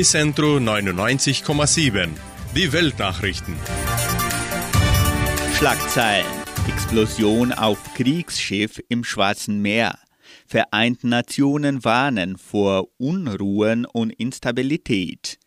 Unicentro 0.00 0.56
99,7. 0.56 2.08
Die 2.56 2.72
Weltnachrichten. 2.72 3.54
Schlagzeilen. 5.58 6.24
Explosion 6.66 7.52
auf 7.52 7.78
Kriegsschiff 7.92 8.80
im 8.88 9.04
Schwarzen 9.04 9.60
Meer. 9.60 9.98
Vereinten 10.46 11.10
Nationen 11.10 11.84
warnen 11.84 12.38
vor 12.38 12.88
Unruhen 12.96 13.84
und 13.84 14.08
Instabilität. 14.12 15.38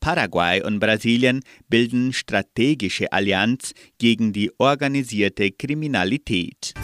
Paraguay 0.00 0.60
und 0.60 0.80
Brasilien 0.80 1.44
bilden 1.68 2.12
strategische 2.12 3.12
Allianz 3.12 3.74
gegen 3.98 4.32
die 4.32 4.50
organisierte 4.58 5.52
Kriminalität. 5.52 6.74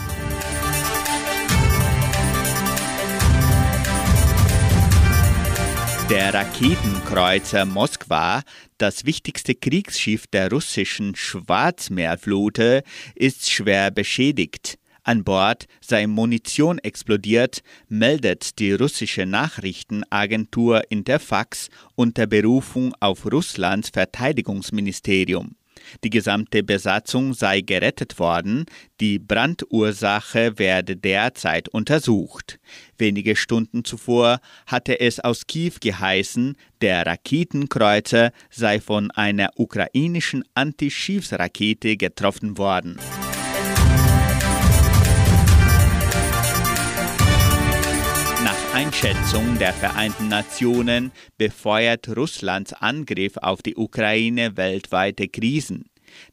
Der 6.09 6.33
Raketenkreuzer 6.33 7.65
Moskwa, 7.65 8.43
das 8.79 9.07
wichtigste 9.07 9.57
Kriegsschiff 9.57 10.29
der 10.29 10.53
russischen 10.53 11.17
Schwarzmeerflotte, 11.17 12.85
ist 13.17 13.51
schwer 13.51 13.91
beschädigt. 13.91 14.79
An 15.03 15.25
Bord 15.25 15.67
sei 15.81 16.07
Munition 16.07 16.79
explodiert, 16.79 17.65
meldet 17.89 18.61
die 18.61 18.73
russische 18.73 19.27
Nachrichtenagentur 19.27 20.83
Interfax 20.91 21.71
unter 21.97 22.29
Berufung 22.29 22.95
auf 23.01 23.27
Russlands 23.27 23.91
Verteidigungsministerium. 23.91 25.57
Die 26.05 26.11
gesamte 26.11 26.63
Besatzung 26.63 27.35
sei 27.35 27.61
gerettet 27.61 28.19
worden, 28.19 28.67
die 29.01 29.19
Brandursache 29.19 30.59
werde 30.59 30.97
derzeit 30.97 31.69
untersucht. 31.69 32.59
Wenige 32.99 33.37
Stunden 33.37 33.85
zuvor 33.85 34.41
hatte 34.67 35.01
es 35.01 35.21
aus 35.21 35.47
Kiew 35.47 35.75
geheißen, 35.81 36.57
der 36.81 37.07
Raketenkreuzer 37.07 38.33
sei 38.51 38.81
von 38.81 39.11
einer 39.11 39.51
ukrainischen 39.57 40.45
Antischiffsrakete 40.55 41.97
getroffen 41.97 42.59
worden. 42.59 42.99
Einschätzung 48.77 49.59
der 49.59 49.73
Vereinten 49.73 50.29
Nationen 50.29 51.11
befeuert 51.39 52.15
Russlands 52.15 52.75
Angriff 52.75 53.39
auf 53.39 53.63
die 53.63 53.75
Ukraine 53.75 54.59
weltweite 54.59 55.29
Krisen. 55.29 55.87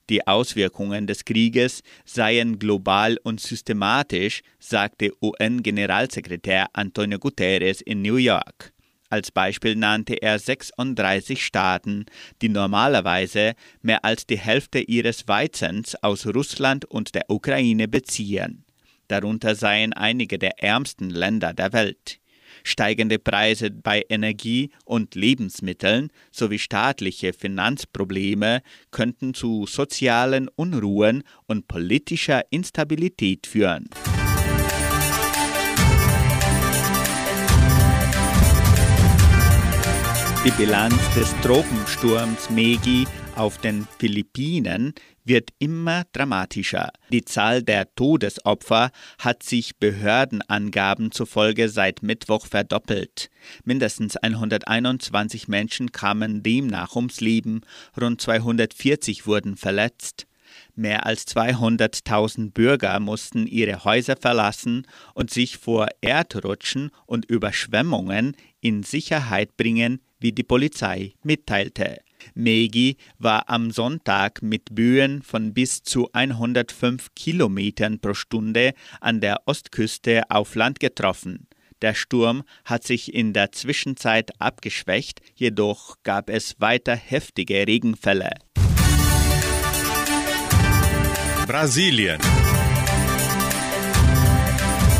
Die 0.10 0.28
Auswirkungen 0.28 1.08
des 1.08 1.24
Krieges 1.24 1.84
seien 2.04 2.60
global 2.60 3.18
und 3.24 3.40
systematisch, 3.40 4.42
sagte 4.60 5.14
UN-Generalsekretär 5.22 6.68
Antonio 6.74 7.18
Guterres 7.18 7.80
in 7.80 8.02
New 8.02 8.18
York. 8.18 8.74
Als 9.10 9.32
Beispiel 9.32 9.78
nannte 9.78 10.16
er 10.16 10.38
36 10.38 11.46
Staaten, 11.46 12.08
die 12.42 12.50
normalerweise 12.50 13.54
mehr 13.82 14.04
als 14.04 14.28
die 14.28 14.38
Hälfte 14.38 14.80
ihres 14.80 15.30
Weizens 15.30 15.96
aus 16.04 16.28
Russland 16.28 16.84
und 16.84 17.16
der 17.16 17.30
Ukraine 17.30 17.88
beziehen. 17.88 18.66
Darunter 19.08 19.56
seien 19.56 19.94
einige 19.94 20.38
der 20.38 20.62
ärmsten 20.62 21.10
Länder 21.10 21.54
der 21.54 21.72
Welt. 21.72 22.20
Steigende 22.64 23.20
Preise 23.20 23.72
bei 23.72 24.04
Energie 24.10 24.72
und 24.86 25.16
Lebensmitteln 25.16 26.10
sowie 26.32 26.60
staatliche 26.60 27.34
Finanzprobleme 27.34 28.62
könnten 28.92 29.34
zu 29.34 29.66
sozialen 29.68 30.48
Unruhen 30.56 31.24
und 31.46 31.68
politischer 31.68 32.44
Instabilität 32.52 33.48
führen. 33.48 33.90
Die 40.46 40.52
Bilanz 40.52 40.96
des 41.16 41.34
Tropensturms 41.42 42.50
Megi 42.50 43.08
auf 43.36 43.58
den 43.58 43.88
Philippinen 44.00 44.94
wird 45.24 45.50
immer 45.60 46.04
dramatischer. 46.12 46.92
Die 47.12 47.26
Zahl 47.26 47.64
der 47.64 47.94
Todesopfer 47.96 48.92
hat 49.18 49.44
sich 49.44 49.78
Behördenangaben 49.78 51.12
zufolge 51.12 51.70
seit 51.70 52.04
Mittwoch 52.04 52.46
verdoppelt. 52.46 53.30
Mindestens 53.64 54.18
121 54.18 55.48
Menschen 55.48 55.92
kamen 55.92 56.44
demnach 56.44 56.96
ums 56.96 57.22
Leben, 57.22 57.62
rund 58.00 58.22
240 58.22 59.26
wurden 59.26 59.58
verletzt. 59.58 60.28
Mehr 60.76 61.06
als 61.06 61.28
200.000 61.28 62.52
Bürger 62.52 63.00
mussten 63.00 63.48
ihre 63.48 63.84
Häuser 63.84 64.16
verlassen 64.18 64.86
und 65.14 65.32
sich 65.32 65.58
vor 65.58 65.88
Erdrutschen 66.02 66.92
und 67.06 67.26
Überschwemmungen 67.26 68.36
in 68.62 68.84
Sicherheit 68.84 69.58
bringen, 69.58 70.02
wie 70.20 70.32
die 70.32 70.44
Polizei 70.44 71.14
mitteilte. 71.24 72.00
Megi 72.34 72.98
war 73.20 73.50
am 73.50 73.72
Sonntag 73.72 74.42
mit 74.42 74.76
Böen 74.76 75.22
von 75.22 75.54
bis 75.54 75.84
zu 75.84 76.10
105 76.14 77.16
Kilometern 77.16 78.00
pro 78.00 78.14
Stunde 78.14 78.74
an 79.02 79.22
der 79.22 79.42
Ostküste 79.46 80.24
auf 80.30 80.56
Land 80.56 80.80
getroffen. 80.80 81.48
Der 81.82 81.94
Sturm 81.94 82.44
hat 82.64 82.84
sich 82.84 83.14
in 83.14 83.34
der 83.34 83.52
Zwischenzeit 83.52 84.32
abgeschwächt, 84.40 85.20
jedoch 85.36 85.98
gab 86.04 86.30
es 86.30 86.56
weiter 86.60 86.96
heftige 86.96 87.68
Regenfälle. 87.68 88.32
Brasilien. 91.46 92.20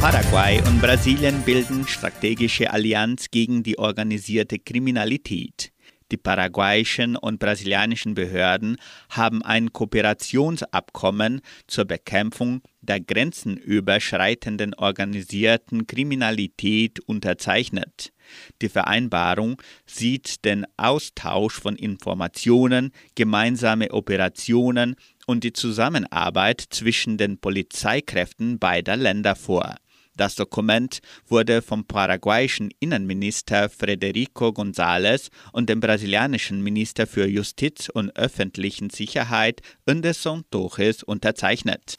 Paraguay 0.02 0.62
und 0.68 0.82
Brasilien 0.82 1.42
bilden 1.44 1.88
strategische 1.88 2.70
Allianz 2.70 3.32
gegen 3.32 3.64
die 3.64 3.80
organisierte 3.80 4.60
Kriminalität. 4.60 5.73
Die 6.14 6.18
paraguayischen 6.18 7.16
und 7.16 7.40
brasilianischen 7.40 8.14
Behörden 8.14 8.78
haben 9.10 9.42
ein 9.42 9.74
Kooperationsabkommen 9.74 11.42
zur 11.66 11.86
Bekämpfung 11.86 12.62
der 12.82 13.00
grenzenüberschreitenden 13.00 14.76
organisierten 14.76 15.88
Kriminalität 15.88 17.00
unterzeichnet. 17.00 18.14
Die 18.62 18.70
Vereinbarung 18.70 19.60
sieht 19.88 20.46
den 20.46 20.68
Austausch 20.78 21.60
von 21.60 21.76
Informationen, 21.78 22.92
gemeinsame 23.16 23.92
Operationen 23.92 24.96
und 25.26 25.44
die 25.44 25.54
Zusammenarbeit 25.54 26.64
zwischen 26.70 27.18
den 27.18 27.40
Polizeikräften 27.40 28.60
beider 28.60 28.98
Länder 28.98 29.36
vor. 29.36 29.78
Das 30.16 30.36
Dokument 30.36 31.00
wurde 31.28 31.62
vom 31.62 31.86
paraguayischen 31.86 32.70
Innenminister 32.80 33.70
Federico 33.70 34.50
González 34.50 35.30
und 35.52 35.70
dem 35.70 35.80
brasilianischen 35.80 36.62
Minister 36.62 37.08
für 37.08 37.28
Justiz 37.28 37.90
und 37.90 38.16
öffentlichen 38.16 38.92
Sicherheit 38.92 39.62
Anderson 39.88 40.44
Torres 40.52 41.02
unterzeichnet. 41.02 41.96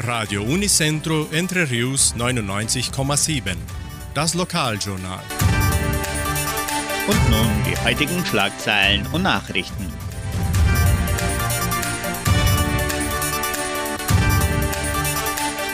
Radio 0.00 0.42
Unicentro 0.42 1.26
Entre 1.32 1.68
Rius 1.70 2.14
99,7. 2.14 3.56
Das 4.14 4.34
Lokaljournal. 4.34 5.22
Und 7.08 7.30
nun 7.30 7.50
die 7.68 7.76
heutigen 7.78 8.24
Schlagzeilen 8.26 9.06
und 9.12 9.22
Nachrichten. 9.22 10.05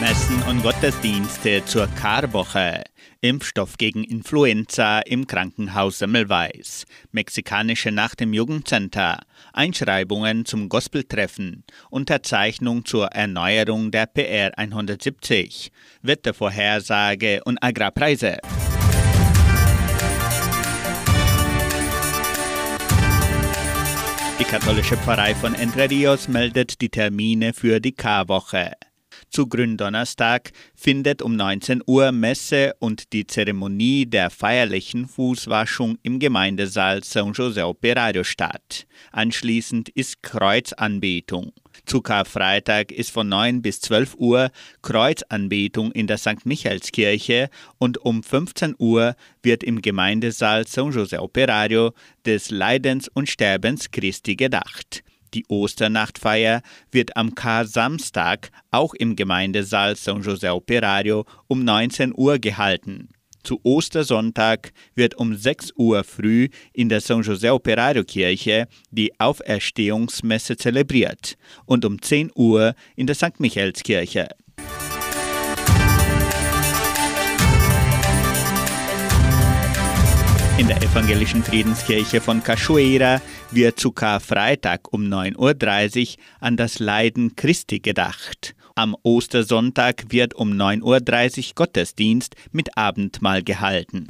Messen 0.02 0.42
und 0.50 0.64
Gottesdienste 0.64 1.64
zur 1.64 1.86
Karwoche. 1.86 2.82
Impfstoff 3.20 3.78
gegen 3.78 4.02
Influenza 4.02 4.98
im 4.98 5.28
Krankenhaus 5.28 6.00
Semmelweis. 6.00 6.86
Mexikanische 7.12 7.92
Nacht 7.92 8.20
im 8.20 8.32
Jugendcenter. 8.32 9.20
Einschreibungen 9.52 10.44
zum 10.44 10.68
Gospeltreffen. 10.68 11.62
Unterzeichnung 11.88 12.84
zur 12.84 13.06
Erneuerung 13.12 13.92
der 13.92 14.06
PR 14.06 14.58
170. 14.58 15.70
Wettervorhersage 16.02 17.40
und 17.44 17.62
Agrarpreise. 17.62 18.38
Die 24.40 24.44
katholische 24.44 24.96
Pfarrei 24.96 25.36
von 25.36 25.54
Entre 25.54 25.88
Rios 25.88 26.26
meldet 26.26 26.80
die 26.80 26.88
Termine 26.88 27.52
für 27.52 27.78
die 27.78 27.92
Karwoche. 27.92 28.72
Zu 29.32 29.46
Gründonnerstag 29.46 30.52
findet 30.74 31.22
um 31.22 31.36
19 31.36 31.82
Uhr 31.86 32.12
Messe 32.12 32.74
und 32.80 33.14
die 33.14 33.26
Zeremonie 33.26 34.04
der 34.04 34.28
feierlichen 34.28 35.08
Fußwaschung 35.08 35.96
im 36.02 36.18
Gemeindesaal 36.18 37.02
San 37.02 37.32
José 37.32 37.64
Operario 37.64 38.24
statt. 38.24 38.86
Anschließend 39.10 39.88
ist 39.88 40.22
Kreuzanbetung. 40.22 41.52
Zu 41.86 42.02
Karfreitag 42.02 42.92
ist 42.92 43.10
von 43.10 43.26
9 43.30 43.62
bis 43.62 43.80
12 43.80 44.16
Uhr 44.18 44.50
Kreuzanbetung 44.82 45.92
in 45.92 46.06
der 46.06 46.18
St. 46.18 46.44
Michaelskirche 46.44 47.48
und 47.78 47.96
um 48.04 48.22
15 48.22 48.74
Uhr 48.78 49.16
wird 49.42 49.64
im 49.64 49.80
Gemeindesaal 49.80 50.66
San 50.66 50.92
José 50.92 51.20
Operario 51.20 51.94
des 52.26 52.50
Leidens 52.50 53.08
und 53.08 53.30
Sterbens 53.30 53.90
Christi 53.90 54.36
gedacht. 54.36 55.02
Die 55.34 55.44
Osternachtfeier 55.48 56.62
wird 56.90 57.16
am 57.16 57.34
Kar-Samstag 57.34 58.50
auch 58.70 58.94
im 58.94 59.16
Gemeindesaal 59.16 59.96
San 59.96 60.22
José 60.22 60.50
Operario 60.50 61.24
um 61.48 61.64
19 61.64 62.12
Uhr 62.16 62.38
gehalten. 62.38 63.08
Zu 63.42 63.60
Ostersonntag 63.64 64.72
wird 64.94 65.16
um 65.16 65.34
6 65.34 65.72
Uhr 65.76 66.04
früh 66.04 66.48
in 66.72 66.88
der 66.88 67.00
San 67.00 67.22
José 67.22 67.50
Operario 67.50 68.04
Kirche 68.04 68.68
die 68.90 69.18
Auferstehungsmesse 69.18 70.56
zelebriert 70.56 71.36
und 71.66 71.84
um 71.84 72.00
10 72.00 72.30
Uhr 72.34 72.74
in 72.94 73.06
der 73.06 73.16
St. 73.16 73.40
Michaelskirche. 73.40 74.28
In 80.58 80.68
der 80.68 80.82
evangelischen 80.82 81.42
Friedenskirche 81.42 82.20
von 82.20 82.42
Cachoeira 82.42 83.22
wird 83.50 83.80
zu 83.80 83.90
Karfreitag 83.90 84.92
um 84.92 85.02
9.30 85.02 86.18
Uhr 86.18 86.24
an 86.40 86.56
das 86.56 86.78
Leiden 86.78 87.36
Christi 87.36 87.80
gedacht. 87.80 88.54
Am 88.74 88.94
Ostersonntag 89.02 90.04
wird 90.10 90.34
um 90.34 90.52
9.30 90.52 91.48
Uhr 91.48 91.54
Gottesdienst 91.54 92.36
mit 92.52 92.76
Abendmahl 92.76 93.42
gehalten. 93.42 94.08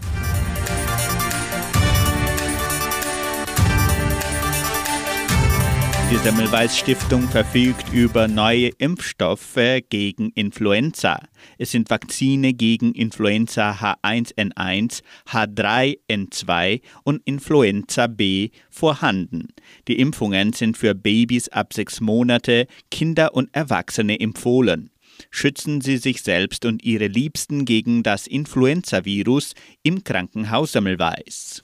Die 6.12 6.18
Semmelweis 6.18 6.76
Stiftung 6.76 7.26
verfügt 7.26 7.90
über 7.90 8.28
neue 8.28 8.68
Impfstoffe 8.76 9.80
gegen 9.88 10.28
Influenza. 10.34 11.18
Es 11.56 11.70
sind 11.70 11.88
Vakzine 11.88 12.52
gegen 12.52 12.92
Influenza 12.92 13.78
H1N1, 13.80 15.00
H3N2 15.30 16.82
und 17.04 17.22
Influenza 17.24 18.08
B 18.08 18.50
vorhanden. 18.68 19.48
Die 19.88 19.98
Impfungen 19.98 20.52
sind 20.52 20.76
für 20.76 20.94
Babys 20.94 21.48
ab 21.48 21.72
sechs 21.72 22.02
Monate, 22.02 22.66
Kinder 22.90 23.34
und 23.34 23.48
Erwachsene 23.54 24.20
empfohlen. 24.20 24.90
Schützen 25.30 25.80
Sie 25.80 25.96
sich 25.96 26.20
selbst 26.20 26.66
und 26.66 26.84
Ihre 26.84 27.06
Liebsten 27.06 27.64
gegen 27.64 28.02
das 28.02 28.26
Influenzavirus 28.26 29.54
im 29.82 30.04
Krankenhaus 30.04 30.72
Semmelweis. 30.72 31.62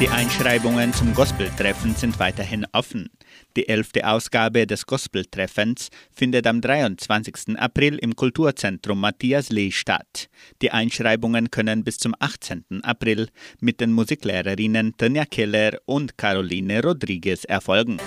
Die 0.00 0.08
Einschreibungen 0.08 0.94
zum 0.94 1.12
Gospeltreffen 1.12 1.94
sind 1.94 2.18
weiterhin 2.18 2.66
offen. 2.72 3.10
Die 3.54 3.68
elfte 3.68 4.08
Ausgabe 4.08 4.66
des 4.66 4.86
Gospeltreffens 4.86 5.90
findet 6.10 6.46
am 6.46 6.62
23. 6.62 7.58
April 7.58 7.98
im 7.98 8.16
Kulturzentrum 8.16 8.98
Matthias 8.98 9.50
Lee 9.50 9.70
statt. 9.70 10.30
Die 10.62 10.70
Einschreibungen 10.70 11.50
können 11.50 11.84
bis 11.84 11.98
zum 11.98 12.14
18. 12.18 12.82
April 12.82 13.28
mit 13.60 13.82
den 13.82 13.92
Musiklehrerinnen 13.92 14.96
Tanja 14.96 15.26
Keller 15.26 15.72
und 15.84 16.16
Caroline 16.16 16.82
Rodriguez 16.82 17.44
erfolgen. 17.44 17.98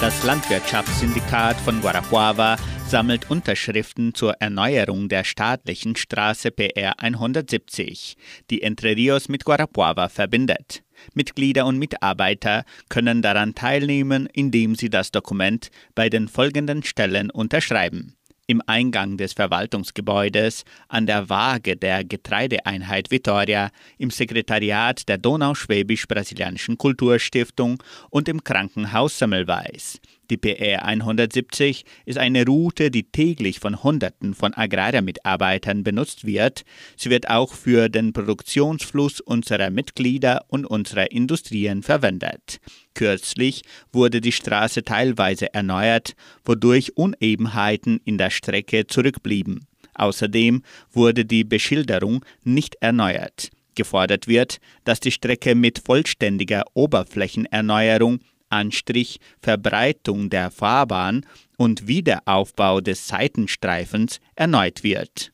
Das 0.00 0.22
Landwirtschaftssyndikat 0.24 1.58
von 1.58 1.82
Guarapuava 1.82 2.56
sammelt 2.86 3.30
Unterschriften 3.30 4.14
zur 4.14 4.32
Erneuerung 4.40 5.10
der 5.10 5.24
staatlichen 5.24 5.94
Straße 5.94 6.50
PR 6.50 6.98
170, 7.00 8.16
die 8.48 8.62
Entre 8.62 8.96
Rios 8.96 9.28
mit 9.28 9.44
Guarapuava 9.44 10.08
verbindet. 10.08 10.82
Mitglieder 11.12 11.66
und 11.66 11.78
Mitarbeiter 11.78 12.64
können 12.88 13.20
daran 13.20 13.54
teilnehmen, 13.54 14.26
indem 14.32 14.74
sie 14.74 14.88
das 14.88 15.10
Dokument 15.10 15.70
bei 15.94 16.08
den 16.08 16.28
folgenden 16.28 16.82
Stellen 16.82 17.30
unterschreiben. 17.30 18.16
Im 18.50 18.60
Eingang 18.66 19.16
des 19.16 19.34
Verwaltungsgebäudes, 19.34 20.64
an 20.88 21.06
der 21.06 21.28
Waage 21.28 21.76
der 21.76 22.02
Getreideeinheit 22.02 23.12
Vitoria, 23.12 23.70
im 23.96 24.10
Sekretariat 24.10 25.08
der 25.08 25.18
Donauschwäbisch-Brasilianischen 25.18 26.76
Kulturstiftung 26.76 27.80
und 28.10 28.28
im 28.28 28.42
Krankenhaus 28.42 29.20
Semmelweis. 29.20 30.00
Die 30.30 30.36
PR 30.36 30.84
170 30.84 31.84
ist 32.06 32.16
eine 32.18 32.46
Route, 32.46 32.92
die 32.92 33.02
täglich 33.02 33.58
von 33.58 33.82
Hunderten 33.82 34.34
von 34.34 34.54
Agrarmitarbeitern 34.54 35.82
benutzt 35.82 36.24
wird. 36.24 36.62
Sie 36.96 37.10
wird 37.10 37.28
auch 37.28 37.52
für 37.52 37.88
den 37.88 38.12
Produktionsfluss 38.12 39.20
unserer 39.20 39.70
Mitglieder 39.70 40.44
und 40.46 40.66
unserer 40.66 41.10
Industrien 41.10 41.82
verwendet. 41.82 42.60
Kürzlich 42.94 43.62
wurde 43.92 44.20
die 44.20 44.30
Straße 44.30 44.84
teilweise 44.84 45.52
erneuert, 45.52 46.14
wodurch 46.44 46.96
Unebenheiten 46.96 48.00
in 48.04 48.16
der 48.16 48.30
Strecke 48.30 48.86
zurückblieben. 48.86 49.66
Außerdem 49.94 50.62
wurde 50.92 51.24
die 51.24 51.42
Beschilderung 51.42 52.24
nicht 52.44 52.76
erneuert. 52.80 53.50
Gefordert 53.74 54.28
wird, 54.28 54.58
dass 54.84 55.00
die 55.00 55.10
Strecke 55.10 55.56
mit 55.56 55.80
vollständiger 55.80 56.64
Oberflächenerneuerung 56.74 58.20
Anstrich, 58.50 59.18
Verbreitung 59.40 60.28
der 60.28 60.50
Fahrbahn 60.50 61.24
und 61.56 61.86
Wiederaufbau 61.86 62.80
des 62.80 63.08
Seitenstreifens 63.08 64.20
erneut 64.34 64.82
wird. 64.82 65.32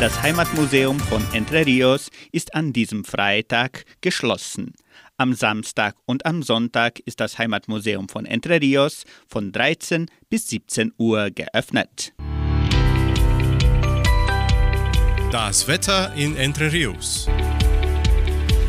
Das 0.00 0.22
Heimatmuseum 0.22 1.00
von 1.00 1.26
Entre 1.32 1.66
Rios 1.66 2.10
ist 2.30 2.54
an 2.54 2.72
diesem 2.72 3.04
Freitag 3.04 3.84
geschlossen. 4.00 4.74
Am 5.16 5.34
Samstag 5.34 5.96
und 6.06 6.24
am 6.24 6.44
Sonntag 6.44 7.00
ist 7.00 7.18
das 7.18 7.36
Heimatmuseum 7.36 8.08
von 8.08 8.24
Entre 8.24 8.60
Rios 8.60 9.04
von 9.26 9.50
13 9.50 10.06
bis 10.30 10.46
17 10.50 10.92
Uhr 10.98 11.32
geöffnet. 11.32 12.12
Das 15.30 15.68
Wetter 15.68 16.14
in 16.14 16.36
Entre 16.36 16.72
Rios. 16.72 17.28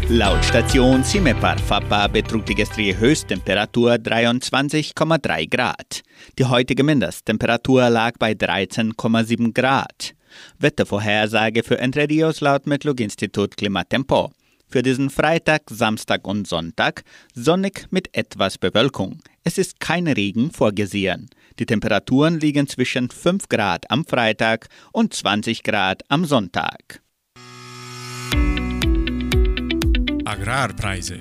Laut 0.10 0.44
Station 0.44 1.06
Cimepar 1.06 1.58
Fapa 1.58 2.08
betrug 2.08 2.46
die 2.48 2.56
gestrige 2.56 3.00
Höchsttemperatur 3.00 3.94
23,3 3.94 5.50
Grad. 5.50 6.02
Die 6.38 6.44
heutige 6.44 6.84
Mindesttemperatur 6.84 7.90
lag 7.90 8.18
bei 8.20 8.34
13,7 8.34 9.54
Grad. 9.54 10.14
Wettervorhersage 10.58 11.64
für 11.64 11.80
Entre 11.80 12.10
Rios 12.10 12.42
laut 12.42 12.68
Metlog-Institut 12.68 13.56
Klimatempo. 13.56 14.34
Für 14.68 14.84
diesen 14.84 15.10
Freitag, 15.10 15.62
Samstag 15.70 16.28
und 16.28 16.46
Sonntag 16.46 17.04
sonnig 17.34 17.88
mit 17.90 18.10
etwas 18.18 18.58
Bewölkung. 18.58 19.22
Es 19.46 19.58
ist 19.58 19.80
kein 19.80 20.08
Regen 20.08 20.52
vorgesehen. 20.52 21.30
Die 21.60 21.66
Temperaturen 21.66 22.40
liegen 22.40 22.68
zwischen 22.68 23.10
5 23.10 23.50
Grad 23.50 23.92
am 23.92 24.06
Freitag 24.06 24.70
und 24.94 25.14
20 25.14 25.62
Grad 25.62 26.04
am 26.08 26.24
Sonntag. 26.24 27.02
Agrarpreise. 30.24 31.18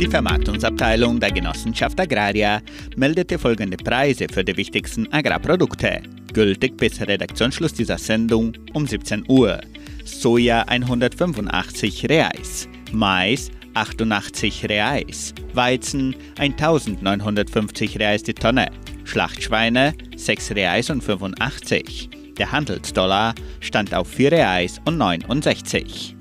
Die 0.00 0.08
Vermarktungsabteilung 0.08 1.20
der 1.20 1.32
Genossenschaft 1.32 2.00
Agraria 2.00 2.62
meldete 2.96 3.38
folgende 3.38 3.76
Preise 3.76 4.26
für 4.32 4.44
die 4.44 4.56
wichtigsten 4.56 5.12
Agrarprodukte, 5.12 6.02
gültig 6.32 6.78
bis 6.78 7.00
Redaktionsschluss 7.00 7.74
dieser 7.74 7.98
Sendung 7.98 8.54
um 8.72 8.86
17 8.86 9.24
Uhr. 9.28 9.60
Soja 10.04 10.62
185 10.62 12.08
Reais, 12.08 12.68
Mais 12.92 13.50
88 13.76 14.70
Reais, 14.70 15.34
Weizen 15.52 16.16
1950 16.38 17.98
Reais 17.98 18.22
die 18.22 18.32
Tonne, 18.32 18.70
Schlachtschweine 19.04 19.92
6 20.16 20.52
Reais 20.52 20.88
und 20.88 21.04
85. 21.04 22.08
Der 22.38 22.52
Handelsdollar 22.52 23.34
stand 23.60 23.94
auf 23.94 24.08
4 24.08 24.32
Reais 24.32 24.80
und 24.86 24.96
69. 24.96 26.16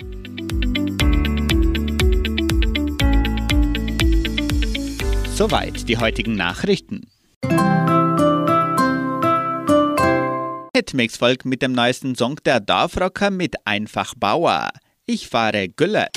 Soweit 5.33 5.87
die 5.87 5.97
heutigen 5.97 6.35
Nachrichten. 6.35 7.09
Hitmix-Volk 10.75 11.45
mit 11.45 11.61
dem 11.61 11.71
neuesten 11.71 12.15
Song 12.15 12.35
der 12.43 12.59
Dorfrocker 12.59 13.31
mit 13.31 13.55
Einfach 13.65 14.13
Bauer. 14.15 14.71
Ich 15.05 15.29
fahre 15.29 15.69
Gülle. 15.69 16.07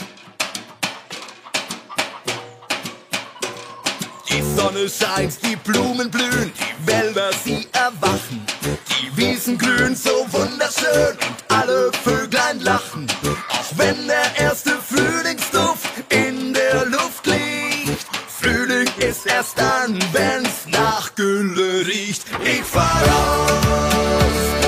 Die 4.31 4.43
Sonne 4.43 4.89
scheint, 4.89 5.39
die 5.43 5.57
Blumen 5.57 6.11
blühen, 6.11 6.53
die 6.55 6.87
Wälder 6.87 7.31
sie 7.45 7.66
erwachen. 7.72 8.45
Die 8.91 9.16
Wiesen 9.16 9.57
glühen 9.57 9.97
so 9.97 10.26
wunderschön 10.31 11.16
und 11.16 11.55
alle 11.57 11.91
Vöglein 12.05 12.61
lachen. 12.61 13.07
Auch 13.49 13.79
wenn 13.79 14.07
der 14.07 14.39
erste 14.39 14.70
Frühlingsduft 14.70 15.89
in 16.11 16.53
der 16.53 16.85
Luft 16.87 17.26
liegt. 17.26 18.07
Frühling 18.41 18.89
ist 18.99 19.26
erst 19.26 19.59
dann, 19.59 19.99
wenn's 20.12 20.66
nach 20.66 21.14
Gülle 21.14 21.87
riecht. 21.87 22.24
Ich 22.45 22.62
fahr 22.62 23.03
raus 23.03 24.68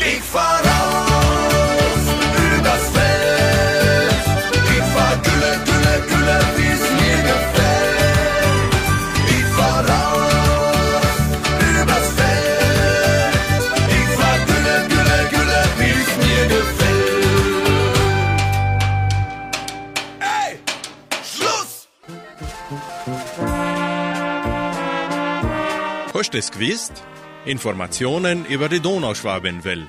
Ich 0.00 0.22
fahr 0.22 0.60
raus 0.60 2.04
übers 2.56 2.84
Feld. 2.94 4.24
Ich 4.64 4.84
fahr 4.94 5.16
Gülle, 5.26 5.52
Gülle, 5.66 5.94
Gülle, 6.08 6.38
wie's 6.56 6.84
mir 6.98 7.20
gefällt. 7.30 8.74
Ich 9.26 9.44
fahr 9.56 9.80
raus 9.88 11.16
übers 11.80 12.08
Feld. 12.16 13.34
Ich 13.90 14.10
fahr 14.18 14.38
Gülle, 14.46 14.76
Gülle, 14.88 15.18
Gülle, 15.30 15.60
wie's 15.78 16.10
mir 16.24 16.44
gefällt. 16.46 17.26
Ey, 20.20 20.52
Schluss! 21.24 21.88
Hast 26.14 26.32
du 26.32 26.38
es 26.38 26.50
gewusst? 26.50 27.02
Informationen 27.44 28.44
über 28.46 28.68
die 28.68 28.80
Donauschwabenwelle. 28.80 29.88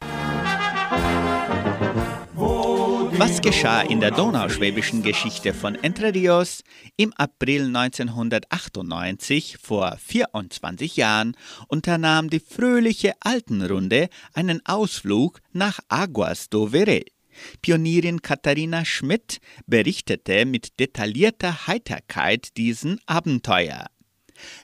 Was 3.22 3.42
geschah 3.42 3.82
in 3.82 4.00
der 4.00 4.12
donauschwäbischen 4.12 5.04
Geschichte 5.04 5.54
von 5.54 5.76
Entre 5.76 6.14
Rios? 6.14 6.64
Im 6.96 7.12
April 7.18 7.66
1998, 7.76 9.58
vor 9.62 9.98
24 9.98 10.96
Jahren, 10.96 11.36
unternahm 11.68 12.30
die 12.30 12.40
fröhliche 12.40 13.14
Altenrunde 13.20 14.08
einen 14.34 14.66
Ausflug 14.66 15.42
nach 15.52 15.80
Aguas 15.90 16.50
do 16.50 16.68
Veré. 16.68 17.04
Pionierin 17.62 18.22
Katharina 18.22 18.86
Schmidt 18.86 19.40
berichtete 19.68 20.46
mit 20.46 20.80
detaillierter 20.80 21.68
Heiterkeit 21.68 22.56
diesen 22.56 23.02
Abenteuer. 23.06 23.88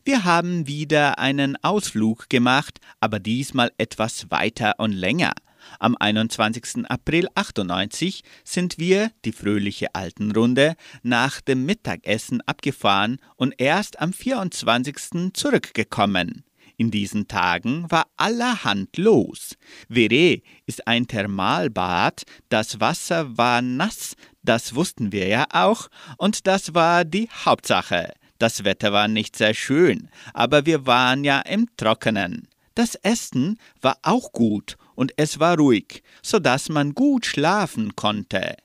Wir 0.03 0.23
haben 0.23 0.67
wieder 0.67 1.19
einen 1.19 1.57
Ausflug 1.63 2.30
gemacht, 2.30 2.80
aber 2.99 3.19
diesmal 3.19 3.71
etwas 3.78 4.30
weiter 4.32 4.76
und 4.78 4.91
länger. 4.91 5.34
Am 5.80 5.95
21. 5.99 6.89
April 6.89 7.28
98 7.36 8.23
sind 8.43 8.78
wir, 8.78 9.11
die 9.26 9.32
fröhliche 9.32 9.93
Altenrunde, 9.95 10.76
nach 11.03 11.41
dem 11.41 11.65
Mittagessen 11.65 12.41
abgefahren 12.41 13.17
und 13.36 13.53
erst 13.57 13.99
am 13.99 14.13
24. 14.13 15.34
zurückgekommen. 15.34 16.43
In 16.78 16.91
diesen 16.91 17.28
Tagen 17.28 17.89
war 17.89 18.07
allerhand 18.17 18.97
los. 18.97 19.55
Vere 19.89 20.41
ist 20.65 20.88
ein 20.88 21.07
Thermalbad, 21.07 22.23
das 22.49 22.82
Wasser 22.82 23.38
war 23.38 23.61
nass, 23.61 24.15
das 24.43 24.76
wussten 24.76 25.11
wir 25.13 25.28
ja 25.28 25.45
auch, 25.51 25.88
und 26.17 26.47
das 26.47 26.73
war 26.73 27.05
die 27.05 27.30
Hauptsache. 27.45 28.11
Das 28.38 28.63
Wetter 28.63 28.91
war 28.91 29.07
nicht 29.07 29.36
sehr 29.36 29.53
schön, 29.53 30.09
aber 30.33 30.65
wir 30.65 30.86
waren 30.86 31.23
ja 31.23 31.39
im 31.41 31.67
Trockenen. 31.77 32.47
Das 32.73 32.95
Essen 32.95 33.57
war 33.81 33.97
auch 34.01 34.33
gut 34.33 34.75
und 34.95 35.13
es 35.15 35.39
war 35.39 35.57
ruhig, 35.57 36.03
so 36.21 36.39
dass 36.39 36.67
man 36.67 36.93
gut 36.93 37.25
schlafen 37.25 37.95
konnte. 37.95 38.55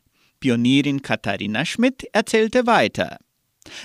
Pionierin 0.40 1.02
Katharina 1.02 1.64
Schmidt 1.64 2.04
erzählte 2.12 2.66
weiter. 2.66 3.18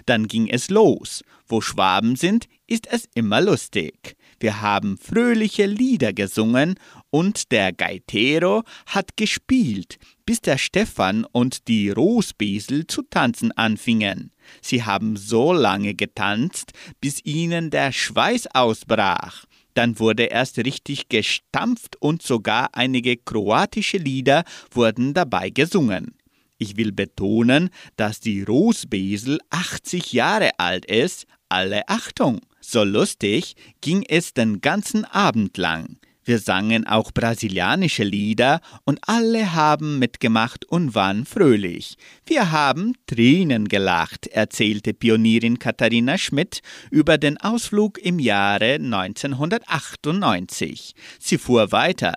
Dann 0.05 0.27
ging 0.27 0.47
es 0.47 0.69
los. 0.69 1.23
Wo 1.47 1.61
Schwaben 1.61 2.15
sind, 2.15 2.47
ist 2.65 2.87
es 2.87 3.07
immer 3.13 3.39
lustig. 3.41 4.15
Wir 4.39 4.61
haben 4.61 4.97
fröhliche 4.97 5.67
Lieder 5.67 6.11
gesungen 6.11 6.75
und 7.11 7.51
der 7.51 7.71
Gaitero 7.71 8.63
hat 8.87 9.15
gespielt, 9.15 9.97
bis 10.25 10.41
der 10.41 10.57
Stefan 10.57 11.25
und 11.25 11.67
die 11.67 11.89
Rosbesel 11.89 12.87
zu 12.87 13.03
tanzen 13.03 13.51
anfingen. 13.51 14.31
Sie 14.61 14.83
haben 14.83 15.17
so 15.17 15.53
lange 15.53 15.93
getanzt, 15.93 16.71
bis 17.01 17.23
ihnen 17.23 17.69
der 17.69 17.91
Schweiß 17.91 18.47
ausbrach. 18.53 19.45
Dann 19.73 19.99
wurde 19.99 20.23
erst 20.23 20.57
richtig 20.57 21.09
gestampft 21.09 21.97
und 21.99 22.21
sogar 22.21 22.69
einige 22.73 23.17
kroatische 23.17 23.97
Lieder 23.97 24.43
wurden 24.71 25.13
dabei 25.13 25.49
gesungen. 25.49 26.15
Ich 26.57 26.77
will 26.77 26.93
betonen, 26.93 27.69
dass 27.97 28.21
die 28.21 28.41
Rosbesel 28.41 29.39
80 29.49 30.13
Jahre 30.13 30.51
alt 30.57 30.85
ist. 30.85 31.27
Alle 31.49 31.87
Achtung! 31.89 32.39
So 32.61 32.83
lustig 32.83 33.55
ging 33.81 34.03
es 34.07 34.33
den 34.33 34.61
ganzen 34.61 35.05
Abend 35.05 35.57
lang. 35.57 35.97
Wir 36.25 36.39
sangen 36.39 36.85
auch 36.87 37.11
brasilianische 37.11 38.03
Lieder 38.03 38.61
und 38.83 38.97
alle 39.07 39.53
haben 39.53 39.99
mitgemacht 39.99 40.65
und 40.65 40.95
waren 40.95 41.27
fröhlich. 41.27 41.97
Wir 42.25 42.51
haben 42.51 42.95
Tränen 43.05 43.67
gelacht, 43.67 44.25
erzählte 44.27 44.95
Pionierin 44.95 45.59
Katharina 45.59 46.17
Schmidt 46.17 46.61
über 46.89 47.19
den 47.19 47.37
Ausflug 47.37 47.99
im 47.99 48.17
Jahre 48.17 48.73
1998. 48.73 50.95
Sie 51.19 51.37
fuhr 51.37 51.71
weiter. 51.71 52.15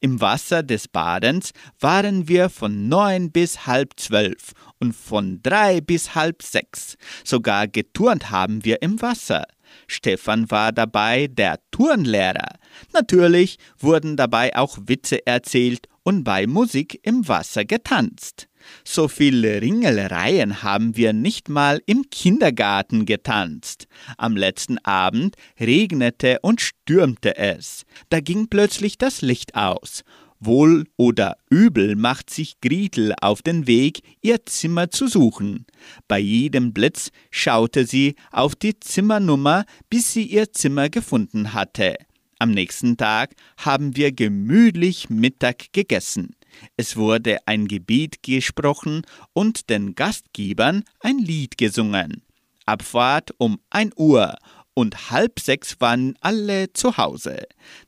Im 0.00 0.20
Wasser 0.20 0.62
des 0.62 0.86
Badens 0.86 1.50
waren 1.80 2.28
wir 2.28 2.50
von 2.50 2.88
neun 2.88 3.32
bis 3.32 3.66
halb 3.66 3.98
zwölf 3.98 4.52
und 4.78 4.94
von 4.94 5.42
drei 5.42 5.80
bis 5.80 6.14
halb 6.14 6.44
sechs. 6.44 6.96
Sogar 7.24 7.66
geturnt 7.66 8.30
haben 8.30 8.64
wir 8.64 8.80
im 8.82 9.02
Wasser. 9.02 9.44
Stefan 9.88 10.48
war 10.52 10.70
dabei 10.70 11.26
der 11.26 11.58
Turnlehrer. 11.72 12.60
Natürlich 12.92 13.58
wurden 13.78 14.16
dabei 14.16 14.56
auch 14.56 14.78
Witze 14.86 15.26
erzählt 15.26 15.88
und 16.02 16.24
bei 16.24 16.46
Musik 16.46 17.00
im 17.02 17.28
Wasser 17.28 17.64
getanzt. 17.64 18.48
So 18.84 19.08
viele 19.08 19.60
Ringelereien 19.60 20.62
haben 20.62 20.96
wir 20.96 21.12
nicht 21.12 21.48
mal 21.48 21.82
im 21.86 22.10
Kindergarten 22.10 23.06
getanzt. 23.06 23.86
Am 24.16 24.36
letzten 24.36 24.78
Abend 24.78 25.36
regnete 25.60 26.38
und 26.42 26.60
stürmte 26.60 27.36
es. 27.36 27.84
Da 28.08 28.20
ging 28.20 28.48
plötzlich 28.48 28.98
das 28.98 29.22
Licht 29.22 29.54
aus. 29.54 30.02
Wohl 30.40 30.84
oder 30.96 31.36
übel 31.50 31.96
macht 31.96 32.30
sich 32.30 32.60
Gretel 32.60 33.12
auf 33.20 33.42
den 33.42 33.66
Weg, 33.66 34.02
ihr 34.22 34.46
Zimmer 34.46 34.88
zu 34.88 35.08
suchen. 35.08 35.66
Bei 36.06 36.18
jedem 36.18 36.72
Blitz 36.72 37.10
schaute 37.30 37.84
sie 37.84 38.14
auf 38.30 38.54
die 38.54 38.78
Zimmernummer, 38.78 39.64
bis 39.90 40.12
sie 40.12 40.22
ihr 40.22 40.52
Zimmer 40.52 40.90
gefunden 40.90 41.54
hatte. 41.54 41.96
Am 42.40 42.52
nächsten 42.52 42.96
Tag 42.96 43.34
haben 43.56 43.96
wir 43.96 44.12
gemütlich 44.12 45.10
Mittag 45.10 45.72
gegessen. 45.72 46.36
Es 46.76 46.96
wurde 46.96 47.38
ein 47.46 47.66
Gebet 47.66 48.22
gesprochen 48.22 49.02
und 49.32 49.68
den 49.70 49.96
Gastgebern 49.96 50.84
ein 51.00 51.18
Lied 51.18 51.58
gesungen. 51.58 52.22
Abfahrt 52.64 53.32
um 53.38 53.58
ein 53.70 53.90
Uhr 53.96 54.36
und 54.74 55.10
halb 55.10 55.40
sechs 55.40 55.80
waren 55.80 56.14
alle 56.20 56.72
zu 56.72 56.96
Hause. 56.96 57.42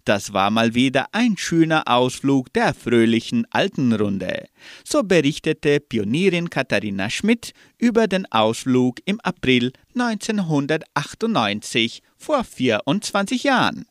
Das 0.05 0.33
war 0.33 0.51
mal 0.51 0.75
wieder 0.75 1.07
ein 1.13 1.37
schöner 1.37 1.87
Ausflug 1.87 2.53
der 2.53 2.75
fröhlichen 2.75 3.47
Altenrunde. 3.51 4.49
So 4.85 5.05
berichtete 5.05 5.79
Pionierin 5.79 6.51
Katharina 6.51 7.09
Schmidt 7.09 7.53
über 7.79 8.09
den 8.09 8.27
Ausflug 8.33 8.99
im 9.05 9.21
April 9.21 9.73
1998 9.95 12.03
vor 12.17 12.43
24 12.43 13.45
Jahren. 13.45 13.87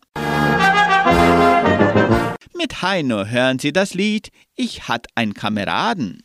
Mit 2.56 2.82
Heino 2.82 3.26
hören 3.26 3.60
Sie 3.60 3.72
das 3.72 3.94
Lied 3.94 4.30
Ich 4.56 4.88
hat 4.88 5.08
ein 5.16 5.34
Kameraden. 5.34 6.24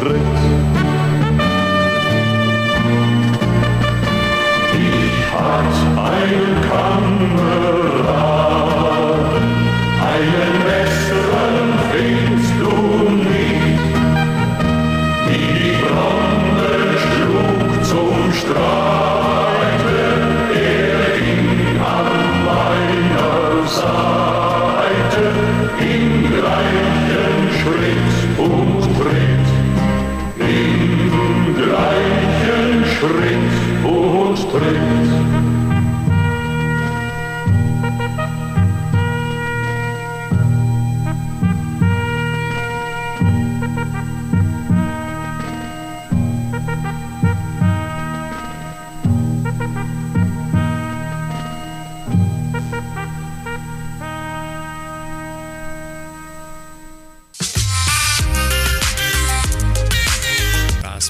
игры. 0.00 0.29
dreht 33.30 33.84
und 33.84 34.52
dreht. 34.52 35.40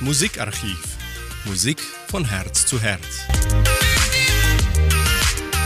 Musikarchiv. 0.02 0.98
Musik 1.44 1.78
von 2.10 2.24
Herz 2.24 2.66
zu 2.66 2.80
Herz. 2.80 3.20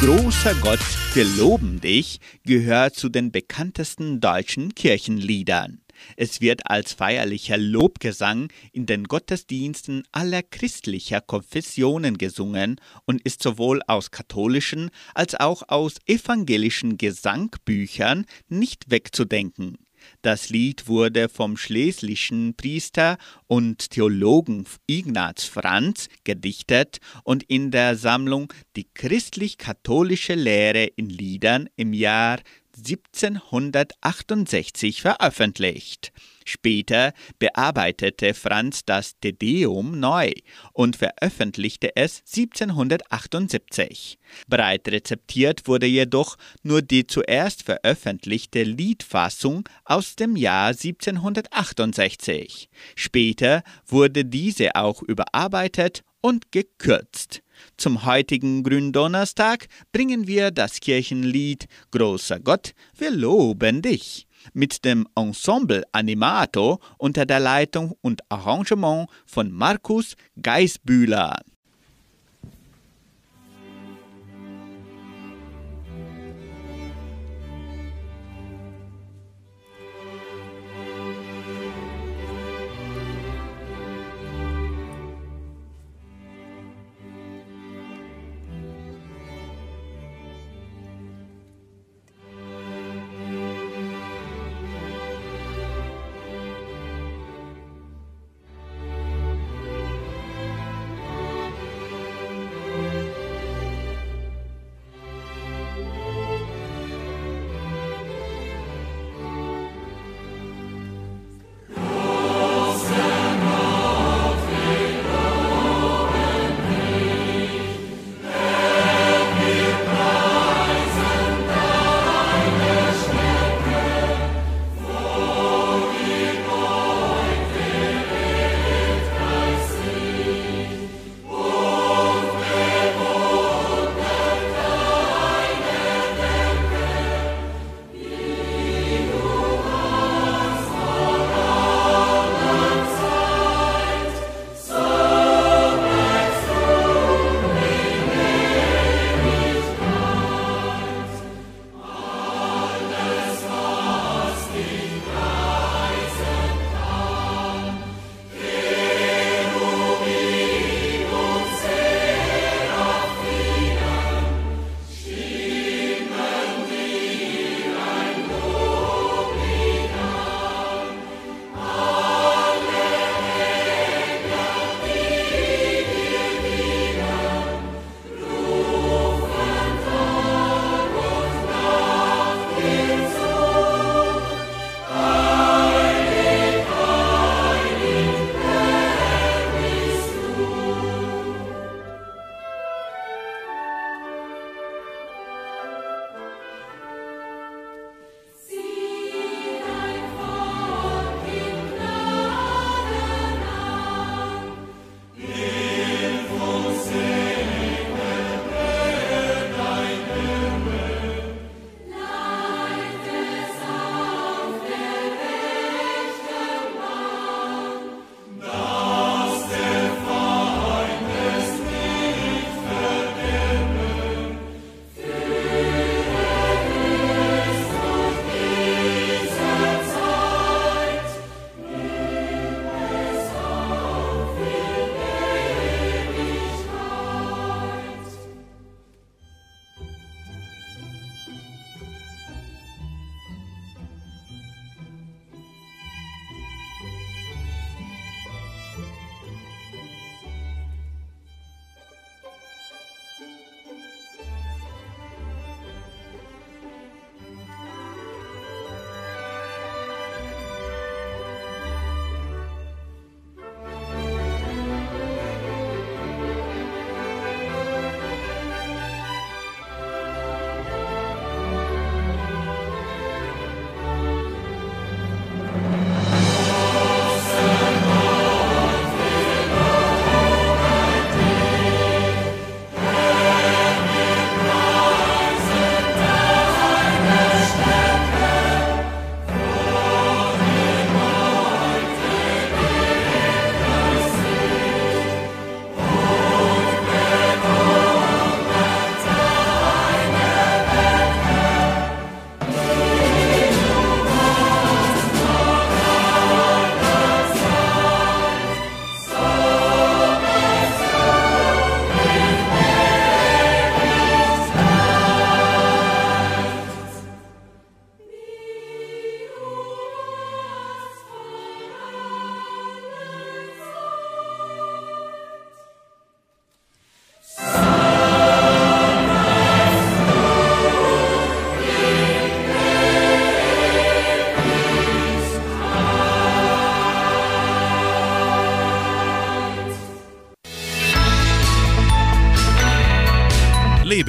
Großer 0.01 0.55
Gott, 0.57 0.79
wir 1.15 1.25
loben 1.25 1.81
dich 1.81 2.21
gehört 2.45 2.97
zu 2.97 3.09
den 3.09 3.33
bekanntesten 3.33 4.21
deutschen 4.21 4.75
Kirchenliedern. 4.75 5.81
Es 6.19 6.43
wird 6.43 6.67
als 6.67 6.93
feierlicher 6.93 7.57
Lobgesang 7.57 8.53
in 8.73 8.85
den 8.85 9.05
Gottesdiensten 9.05 10.03
aller 10.13 10.43
christlicher 10.43 11.23
Konfessionen 11.23 12.19
gesungen 12.19 12.79
und 13.07 13.23
ist 13.23 13.43
sowohl 13.43 13.81
aus 13.87 14.11
katholischen 14.11 14.91
als 15.15 15.35
auch 15.37 15.63
aus 15.69 15.95
evangelischen 16.05 16.99
Gesangbüchern 16.99 18.27
nicht 18.49 18.91
wegzudenken. 18.91 19.79
Das 20.25 20.49
Lied 20.49 20.89
wurde 20.89 21.29
vom 21.29 21.57
schlesischen 21.59 22.55
Priester 22.55 23.19
und 23.47 23.91
Theologen 23.91 24.65
Ignaz 24.87 25.45
Franz 25.45 26.09
gedichtet 26.25 26.97
und 27.25 27.43
in 27.43 27.71
der 27.71 27.95
Sammlung 27.95 28.51
Die 28.75 28.87
christlich-katholische 28.95 30.33
Lehre 30.33 30.85
in 30.85 31.11
Liedern 31.11 31.69
im 31.77 31.93
Jahr 31.93 32.39
1768 32.75 35.03
veröffentlicht. 35.03 36.11
Später 36.45 37.15
bearbeitete 37.39 38.35
Franz 38.35 38.85
das 38.85 39.19
Te 39.19 39.33
Deum 39.33 39.99
neu 39.99 40.33
und 40.75 40.97
veröffentlichte 40.97 41.97
es 41.97 42.23
1778. 42.37 44.19
Breit 44.47 44.87
rezeptiert 44.89 45.67
wurde 45.67 45.87
jedoch 45.87 46.37
nur 46.63 46.83
die 46.83 47.07
zuerst 47.07 47.63
veröffentlichte 47.63 48.63
Liedfassung 48.63 49.67
aus 49.85 50.17
dem 50.17 50.37
Jahr 50.37 50.69
1768. 50.69 52.69
Später 52.95 53.63
wurde 53.87 54.27
diese 54.27 54.77
auch 54.77 55.03
überarbeitet 55.03 56.05
und 56.21 56.53
gekürzt. 56.53 57.43
Zum 57.77 58.05
heutigen 58.05 58.65
Gründonnerstag 58.65 59.69
bringen 59.93 60.27
wir 60.27 60.51
das 60.51 60.81
Kirchenlied 60.81 61.67
Großer 61.91 62.41
Gott, 62.41 62.75
wir 62.97 63.11
loben 63.11 63.81
dich 63.81 64.27
mit 64.53 64.85
dem 64.85 65.07
Ensemble 65.15 65.85
Animato 65.93 66.79
unter 66.99 67.27
der 67.27 67.41
Leitung 67.41 67.95
und 68.03 68.21
Arrangement 68.29 69.09
von 69.27 69.51
Markus 69.51 70.17
Geisbühler. 70.41 71.41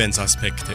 Lebensaspekte. 0.06 0.74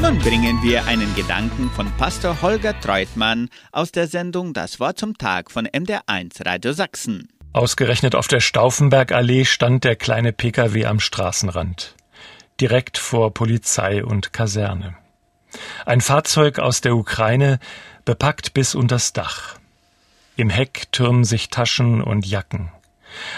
Nun 0.00 0.20
bringen 0.20 0.62
wir 0.62 0.84
einen 0.86 1.12
Gedanken 1.16 1.68
von 1.70 1.90
Pastor 1.96 2.40
Holger 2.42 2.78
Treutmann 2.78 3.48
aus 3.72 3.90
der 3.90 4.06
Sendung 4.06 4.52
Das 4.52 4.78
Wort 4.78 5.00
zum 5.00 5.18
Tag 5.18 5.50
von 5.50 5.66
MDR1 5.66 6.46
Radio 6.46 6.72
Sachsen. 6.72 7.28
Ausgerechnet 7.52 8.14
auf 8.14 8.28
der 8.28 8.38
Stauffenbergallee 8.38 9.46
stand 9.46 9.82
der 9.82 9.96
kleine 9.96 10.32
Pkw 10.32 10.84
am 10.84 11.00
Straßenrand, 11.00 11.96
direkt 12.60 12.98
vor 12.98 13.34
Polizei 13.34 14.04
und 14.04 14.32
Kaserne. 14.32 14.96
Ein 15.86 16.00
Fahrzeug 16.00 16.60
aus 16.60 16.80
der 16.82 16.94
Ukraine, 16.94 17.58
bepackt 18.04 18.54
bis 18.54 18.76
unters 18.76 19.12
Dach. 19.12 19.56
Im 20.36 20.50
Heck 20.50 20.92
türmen 20.92 21.24
sich 21.24 21.48
Taschen 21.48 22.00
und 22.00 22.24
Jacken. 22.26 22.70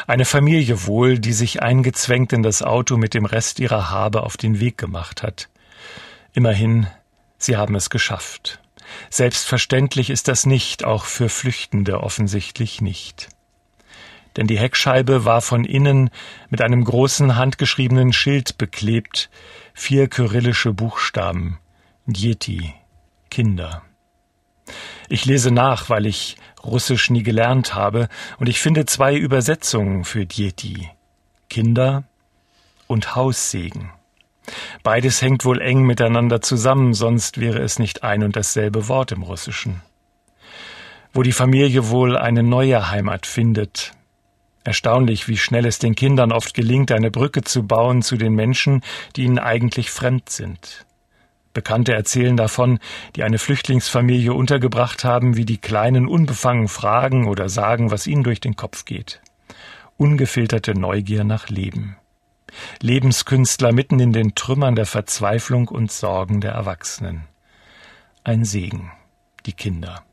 Eine 0.06 0.24
Familie 0.24 0.86
wohl, 0.86 1.18
die 1.18 1.32
sich 1.32 1.62
eingezwängt 1.62 2.32
in 2.32 2.42
das 2.42 2.62
Auto 2.62 2.96
mit 2.96 3.14
dem 3.14 3.24
Rest 3.24 3.60
ihrer 3.60 3.90
Habe 3.90 4.22
auf 4.22 4.36
den 4.36 4.60
Weg 4.60 4.78
gemacht 4.78 5.22
hat. 5.22 5.48
Immerhin, 6.32 6.86
sie 7.38 7.56
haben 7.56 7.74
es 7.74 7.90
geschafft. 7.90 8.60
Selbstverständlich 9.08 10.10
ist 10.10 10.28
das 10.28 10.46
nicht, 10.46 10.84
auch 10.84 11.04
für 11.04 11.28
Flüchtende 11.28 12.02
offensichtlich 12.02 12.80
nicht. 12.80 13.28
Denn 14.36 14.46
die 14.46 14.58
Heckscheibe 14.58 15.24
war 15.24 15.40
von 15.40 15.64
innen 15.64 16.10
mit 16.48 16.62
einem 16.62 16.84
großen 16.84 17.36
handgeschriebenen 17.36 18.12
Schild 18.12 18.58
beklebt, 18.58 19.30
vier 19.74 20.08
kyrillische 20.08 20.72
Buchstaben, 20.72 21.58
Djeti, 22.06 22.74
Kinder. 23.28 23.82
Ich 25.08 25.24
lese 25.24 25.50
nach, 25.50 25.88
weil 25.90 26.06
ich 26.06 26.36
Russisch 26.64 27.10
nie 27.10 27.22
gelernt 27.22 27.74
habe, 27.74 28.08
und 28.38 28.48
ich 28.48 28.60
finde 28.60 28.86
zwei 28.86 29.16
Übersetzungen 29.16 30.04
für 30.04 30.26
Djeti, 30.26 30.90
Kinder 31.48 32.04
und 32.86 33.16
Haussegen. 33.16 33.90
Beides 34.82 35.22
hängt 35.22 35.44
wohl 35.44 35.60
eng 35.60 35.82
miteinander 35.82 36.40
zusammen, 36.40 36.94
sonst 36.94 37.38
wäre 37.38 37.58
es 37.58 37.78
nicht 37.78 38.02
ein 38.02 38.22
und 38.22 38.36
dasselbe 38.36 38.88
Wort 38.88 39.12
im 39.12 39.22
Russischen. 39.22 39.82
Wo 41.12 41.22
die 41.22 41.32
Familie 41.32 41.88
wohl 41.88 42.16
eine 42.16 42.42
neue 42.42 42.90
Heimat 42.90 43.26
findet. 43.26 43.92
Erstaunlich, 44.62 45.26
wie 45.28 45.36
schnell 45.36 45.66
es 45.66 45.78
den 45.78 45.94
Kindern 45.94 46.32
oft 46.32 46.54
gelingt, 46.54 46.92
eine 46.92 47.10
Brücke 47.10 47.42
zu 47.42 47.66
bauen 47.66 48.02
zu 48.02 48.16
den 48.16 48.34
Menschen, 48.34 48.82
die 49.16 49.22
ihnen 49.22 49.38
eigentlich 49.38 49.90
fremd 49.90 50.28
sind. 50.28 50.84
Bekannte 51.52 51.92
erzählen 51.94 52.36
davon, 52.36 52.78
die 53.16 53.24
eine 53.24 53.38
Flüchtlingsfamilie 53.38 54.32
untergebracht 54.32 55.04
haben, 55.04 55.36
wie 55.36 55.44
die 55.44 55.58
Kleinen 55.58 56.06
unbefangen 56.06 56.68
fragen 56.68 57.26
oder 57.26 57.48
sagen, 57.48 57.90
was 57.90 58.06
ihnen 58.06 58.22
durch 58.22 58.40
den 58.40 58.56
Kopf 58.56 58.84
geht. 58.84 59.20
Ungefilterte 59.96 60.78
Neugier 60.78 61.24
nach 61.24 61.48
Leben. 61.48 61.96
Lebenskünstler 62.80 63.72
mitten 63.72 64.00
in 64.00 64.12
den 64.12 64.34
Trümmern 64.34 64.74
der 64.74 64.86
Verzweiflung 64.86 65.68
und 65.68 65.92
Sorgen 65.92 66.40
der 66.40 66.52
Erwachsenen. 66.52 67.24
Ein 68.24 68.44
Segen, 68.44 68.92
die 69.46 69.52
Kinder. 69.52 70.04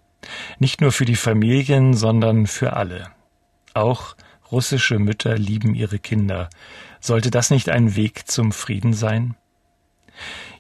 Nicht 0.60 0.82
nur 0.82 0.92
für 0.92 1.06
die 1.06 1.16
Familien, 1.16 1.94
sondern 1.94 2.48
für 2.48 2.74
alle. 2.74 3.10
Auch 3.74 4.16
russische 4.52 5.00
Mütter 5.00 5.38
lieben 5.38 5.76
ihre 5.76 6.00
Kinder. 6.00 6.50
Sollte 7.00 7.32
das 7.32 7.50
nicht 7.50 7.70
ein 7.70 7.96
Weg 7.96 8.28
zum 8.28 8.52
Frieden 8.52 8.94
sein? 8.94 9.36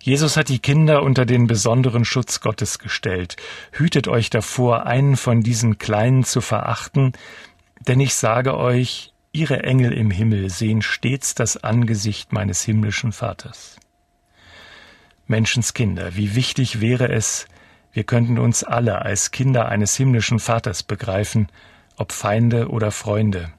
Jesus 0.01 0.37
hat 0.37 0.49
die 0.49 0.59
Kinder 0.59 1.03
unter 1.03 1.25
den 1.25 1.47
besonderen 1.47 2.05
Schutz 2.05 2.39
Gottes 2.39 2.79
gestellt. 2.79 3.35
Hütet 3.71 4.07
euch 4.07 4.29
davor, 4.29 4.85
einen 4.85 5.17
von 5.17 5.41
diesen 5.41 5.77
Kleinen 5.77 6.23
zu 6.23 6.41
verachten, 6.41 7.13
denn 7.87 7.99
ich 7.99 8.13
sage 8.13 8.57
euch, 8.57 9.13
ihre 9.31 9.63
Engel 9.63 9.93
im 9.93 10.11
Himmel 10.11 10.49
sehen 10.49 10.81
stets 10.81 11.35
das 11.35 11.63
Angesicht 11.63 12.33
meines 12.33 12.63
himmlischen 12.63 13.11
Vaters. 13.11 13.77
Menschenskinder, 15.27 16.15
wie 16.15 16.35
wichtig 16.35 16.79
wäre 16.79 17.09
es, 17.09 17.47
wir 17.91 18.03
könnten 18.03 18.37
uns 18.37 18.63
alle 18.63 19.01
als 19.01 19.31
Kinder 19.31 19.67
eines 19.67 19.95
himmlischen 19.95 20.39
Vaters 20.39 20.83
begreifen, 20.83 21.47
ob 21.97 22.11
Feinde 22.11 22.69
oder 22.69 22.91
Freunde. 22.91 23.51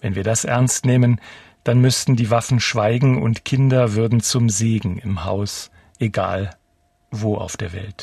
Wenn 0.00 0.14
wir 0.14 0.24
das 0.24 0.44
ernst 0.44 0.86
nehmen, 0.86 1.20
dann 1.64 1.80
müssten 1.80 2.16
die 2.16 2.30
Waffen 2.30 2.60
schweigen 2.60 3.20
und 3.22 3.44
Kinder 3.44 3.94
würden 3.94 4.20
zum 4.20 4.48
Segen 4.48 4.98
im 4.98 5.24
Haus, 5.24 5.70
egal 5.98 6.56
wo 7.10 7.36
auf 7.36 7.56
der 7.56 7.72
Welt. 7.72 8.02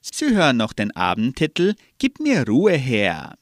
Sie 0.00 0.36
hören 0.36 0.58
noch 0.58 0.72
den 0.72 0.94
Abendtitel 0.94 1.74
Gib 1.98 2.20
mir 2.20 2.46
Ruhe 2.46 2.72
her. 2.72 3.34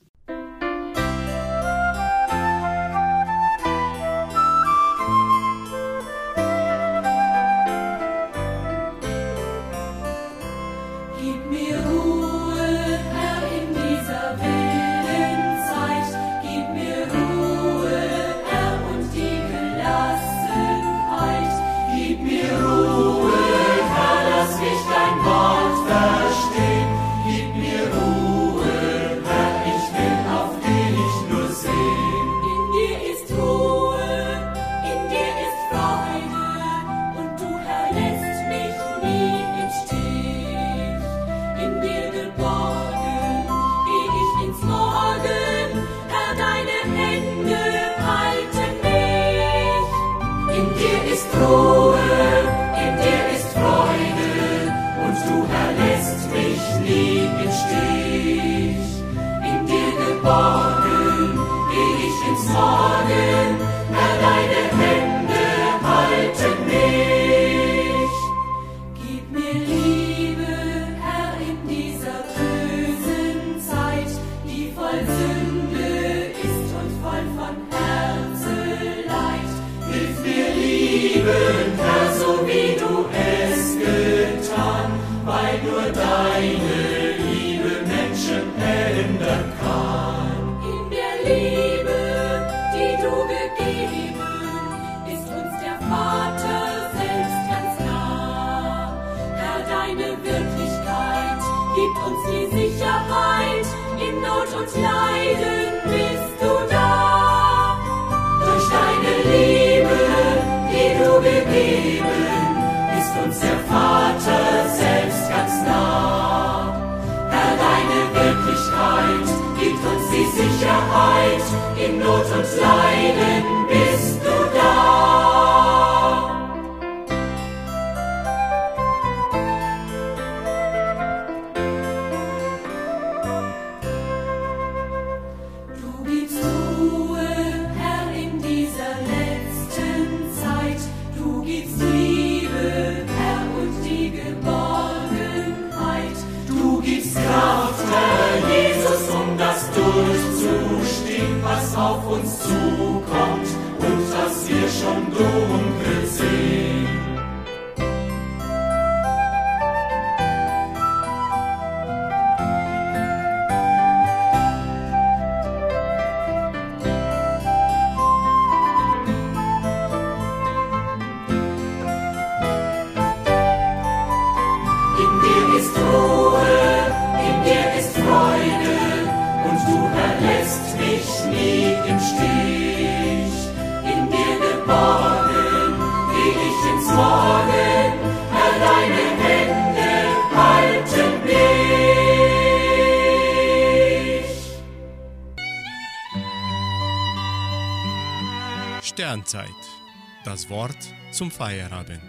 Zum 201.22 201.30
Feierabend. 201.30 202.00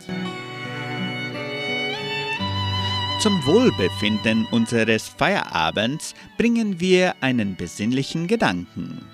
Zum 3.19 3.45
Wohlbefinden 3.45 4.47
unseres 4.49 5.07
Feierabends 5.07 6.15
bringen 6.35 6.79
wir 6.79 7.13
einen 7.21 7.55
besinnlichen 7.55 8.25
Gedanken. 8.25 9.05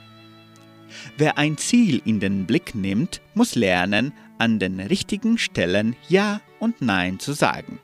Wer 1.18 1.38
ein 1.38 1.58
Ziel 1.58 2.02
in 2.06 2.22
den 2.22 2.46
Blick 2.46 2.76
nimmt, 2.76 3.20
muss 3.34 3.56
lernen, 3.56 4.14
an 4.38 4.58
den 4.58 4.80
richtigen 4.80 5.38
Stellen 5.38 5.98
Ja 6.08 6.40
und 6.60 6.82
Nein 6.82 7.20
zu 7.20 7.34
sagen. 7.34 7.78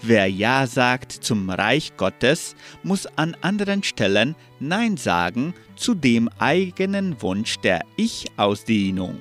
Wer 0.00 0.30
Ja 0.30 0.64
sagt 0.68 1.10
zum 1.10 1.50
Reich 1.50 1.96
Gottes, 1.96 2.54
muss 2.84 3.06
an 3.18 3.36
anderen 3.40 3.82
Stellen 3.82 4.36
Nein 4.60 4.96
sagen 4.96 5.54
zu 5.74 5.96
dem 5.96 6.28
eigenen 6.38 7.20
Wunsch 7.20 7.58
der 7.58 7.82
Ich-Ausdehnung. 7.96 9.20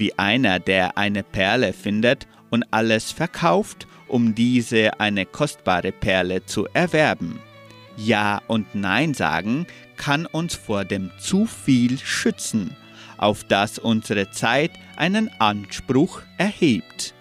Wie 0.00 0.18
einer, 0.18 0.58
der 0.58 0.98
eine 0.98 1.22
Perle 1.22 1.72
findet 1.72 2.26
und 2.50 2.64
alles 2.72 3.12
verkauft 3.12 3.86
um 4.10 4.34
diese 4.34 5.00
eine 5.00 5.24
kostbare 5.24 5.92
Perle 5.92 6.44
zu 6.44 6.66
erwerben. 6.72 7.40
Ja 7.96 8.42
und 8.46 8.74
Nein 8.74 9.14
sagen 9.14 9.66
kann 9.96 10.26
uns 10.26 10.54
vor 10.54 10.84
dem 10.84 11.10
zu 11.18 11.46
viel 11.46 11.98
schützen, 11.98 12.76
auf 13.18 13.44
das 13.44 13.78
unsere 13.78 14.30
Zeit 14.30 14.72
einen 14.96 15.30
Anspruch 15.38 16.22
erhebt. 16.38 17.14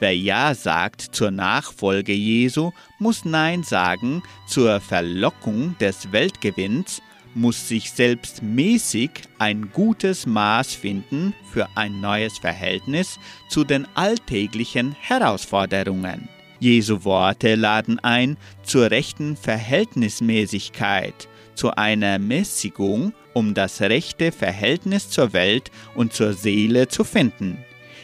Wer 0.00 0.16
Ja 0.16 0.54
sagt 0.54 1.02
zur 1.02 1.30
Nachfolge 1.30 2.12
Jesu, 2.12 2.72
muss 2.98 3.24
Nein 3.24 3.62
sagen 3.62 4.22
zur 4.48 4.80
Verlockung 4.80 5.76
des 5.78 6.10
Weltgewinns, 6.10 7.02
muss 7.34 7.68
sich 7.68 7.90
selbst 7.90 8.42
mäßig 8.42 9.10
ein 9.38 9.70
gutes 9.72 10.26
Maß 10.26 10.74
finden 10.74 11.34
für 11.52 11.68
ein 11.74 12.00
neues 12.00 12.38
Verhältnis 12.38 13.18
zu 13.48 13.64
den 13.64 13.86
alltäglichen 13.94 14.92
Herausforderungen. 15.00 16.28
Jesu 16.60 17.04
Worte 17.04 17.56
laden 17.56 17.98
ein 18.00 18.36
zur 18.62 18.90
rechten 18.90 19.36
Verhältnismäßigkeit, 19.36 21.28
zu 21.54 21.74
einer 21.74 22.18
Mäßigung, 22.18 23.12
um 23.34 23.54
das 23.54 23.80
rechte 23.80 24.30
Verhältnis 24.30 25.10
zur 25.10 25.32
Welt 25.32 25.70
und 25.94 26.12
zur 26.12 26.34
Seele 26.34 26.88
zu 26.88 27.04
finden. 27.04 27.58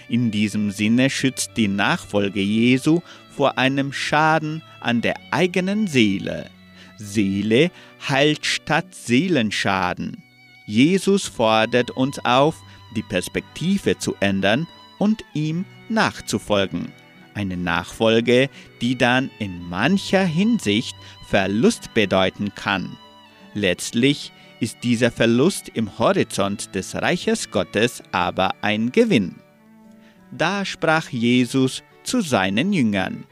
In 0.09 0.31
diesem 0.31 0.70
Sinne 0.70 1.11
schützt 1.11 1.53
die 1.57 1.68
Nachfolge 1.68 2.41
Jesu 2.41 3.01
vor 3.31 3.59
einem 3.59 3.93
Schaden 3.93 4.62
an 4.81 5.03
der 5.03 5.14
eigenen 5.31 5.87
Seele. 5.87 6.51
Seele 6.99 7.70
heilt 8.09 8.44
statt 8.44 8.94
Seelenschaden. 8.94 10.22
Jesus 10.66 11.26
fordert 11.26 11.90
uns 11.92 12.18
auf, 12.24 12.57
die 12.94 13.03
Perspektive 13.03 13.99
zu 13.99 14.14
ändern 14.20 14.66
und 14.99 15.24
ihm 15.32 15.64
nachzufolgen. 15.88 16.92
Eine 17.34 17.57
Nachfolge, 17.57 18.51
die 18.80 18.96
dann 18.96 19.30
in 19.38 19.68
mancher 19.68 20.24
Hinsicht 20.24 20.96
Verlust 21.28 21.94
bedeuten 21.94 22.55
kann. 22.55 22.96
Letztlich 23.55 24.32
ist 24.61 24.78
dieser 24.82 25.11
Verlust 25.11 25.68
im 25.68 25.99
Horizont 25.99 26.74
des 26.74 26.94
Reiches 26.96 27.51
Gottes 27.51 28.03
aber 28.12 28.55
ein 28.61 28.90
Gewinn. 28.90 29.36
Da 30.30 30.64
sprach 30.64 31.09
Jesus 31.11 31.82
zu 32.03 32.20
seinen 32.20 32.72
Jüngern, 32.72 33.24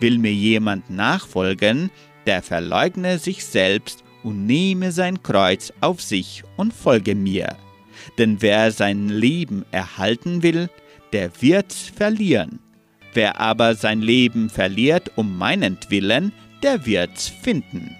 Will 0.00 0.16
mir 0.16 0.32
jemand 0.32 0.88
nachfolgen, 0.88 1.90
der 2.26 2.42
verleugne 2.42 3.18
sich 3.18 3.44
selbst 3.44 4.04
und 4.22 4.46
nehme 4.46 4.92
sein 4.92 5.22
Kreuz 5.22 5.72
auf 5.80 6.00
sich 6.02 6.42
und 6.56 6.72
folge 6.72 7.14
mir. 7.14 7.56
Denn 8.18 8.40
wer 8.40 8.70
sein 8.72 9.08
Leben 9.08 9.64
erhalten 9.70 10.42
will, 10.42 10.68
der 11.12 11.30
wird's 11.40 11.90
verlieren. 11.94 12.60
Wer 13.12 13.40
aber 13.40 13.74
sein 13.74 14.00
Leben 14.00 14.50
verliert 14.50 15.10
um 15.16 15.36
meinetwillen, 15.36 16.32
der 16.62 16.86
wird's 16.86 17.28
finden. 17.28 17.96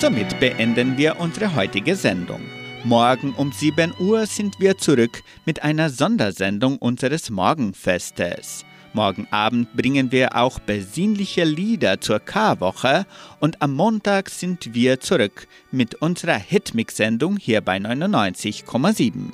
Somit 0.00 0.38
beenden 0.40 0.98
wir 0.98 1.20
unsere 1.20 1.54
heutige 1.54 1.94
Sendung. 1.94 2.40
Morgen 2.84 3.32
um 3.38 3.50
7 3.50 3.94
Uhr 3.98 4.26
sind 4.26 4.60
wir 4.60 4.76
zurück 4.76 5.22
mit 5.46 5.62
einer 5.62 5.88
Sondersendung 5.88 6.76
unseres 6.76 7.30
Morgenfestes. 7.30 8.66
Morgen 8.92 9.26
Abend 9.30 9.74
bringen 9.74 10.12
wir 10.12 10.36
auch 10.36 10.58
besinnliche 10.58 11.44
Lieder 11.44 12.02
zur 12.02 12.20
Karwoche 12.20 13.06
und 13.40 13.62
am 13.62 13.74
Montag 13.74 14.28
sind 14.28 14.74
wir 14.74 15.00
zurück 15.00 15.48
mit 15.70 15.94
unserer 15.94 16.36
Hitmix-Sendung 16.36 17.38
hier 17.38 17.62
bei 17.62 17.78
99,7. 17.78 19.32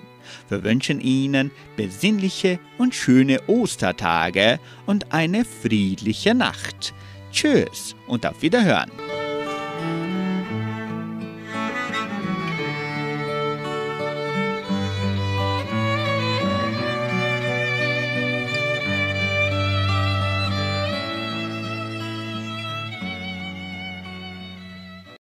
Wir 0.49 0.63
wünschen 0.63 1.01
Ihnen 1.01 1.51
besinnliche 1.77 2.61
und 2.79 2.95
schöne 2.95 3.41
Ostertage 3.49 4.61
und 4.87 5.13
eine 5.13 5.45
friedliche 5.45 6.37
Nacht. 6.37 6.95
Tschüss 7.33 7.97
und 8.07 8.25
auf 8.27 8.43
Wiederhören. 8.43 8.93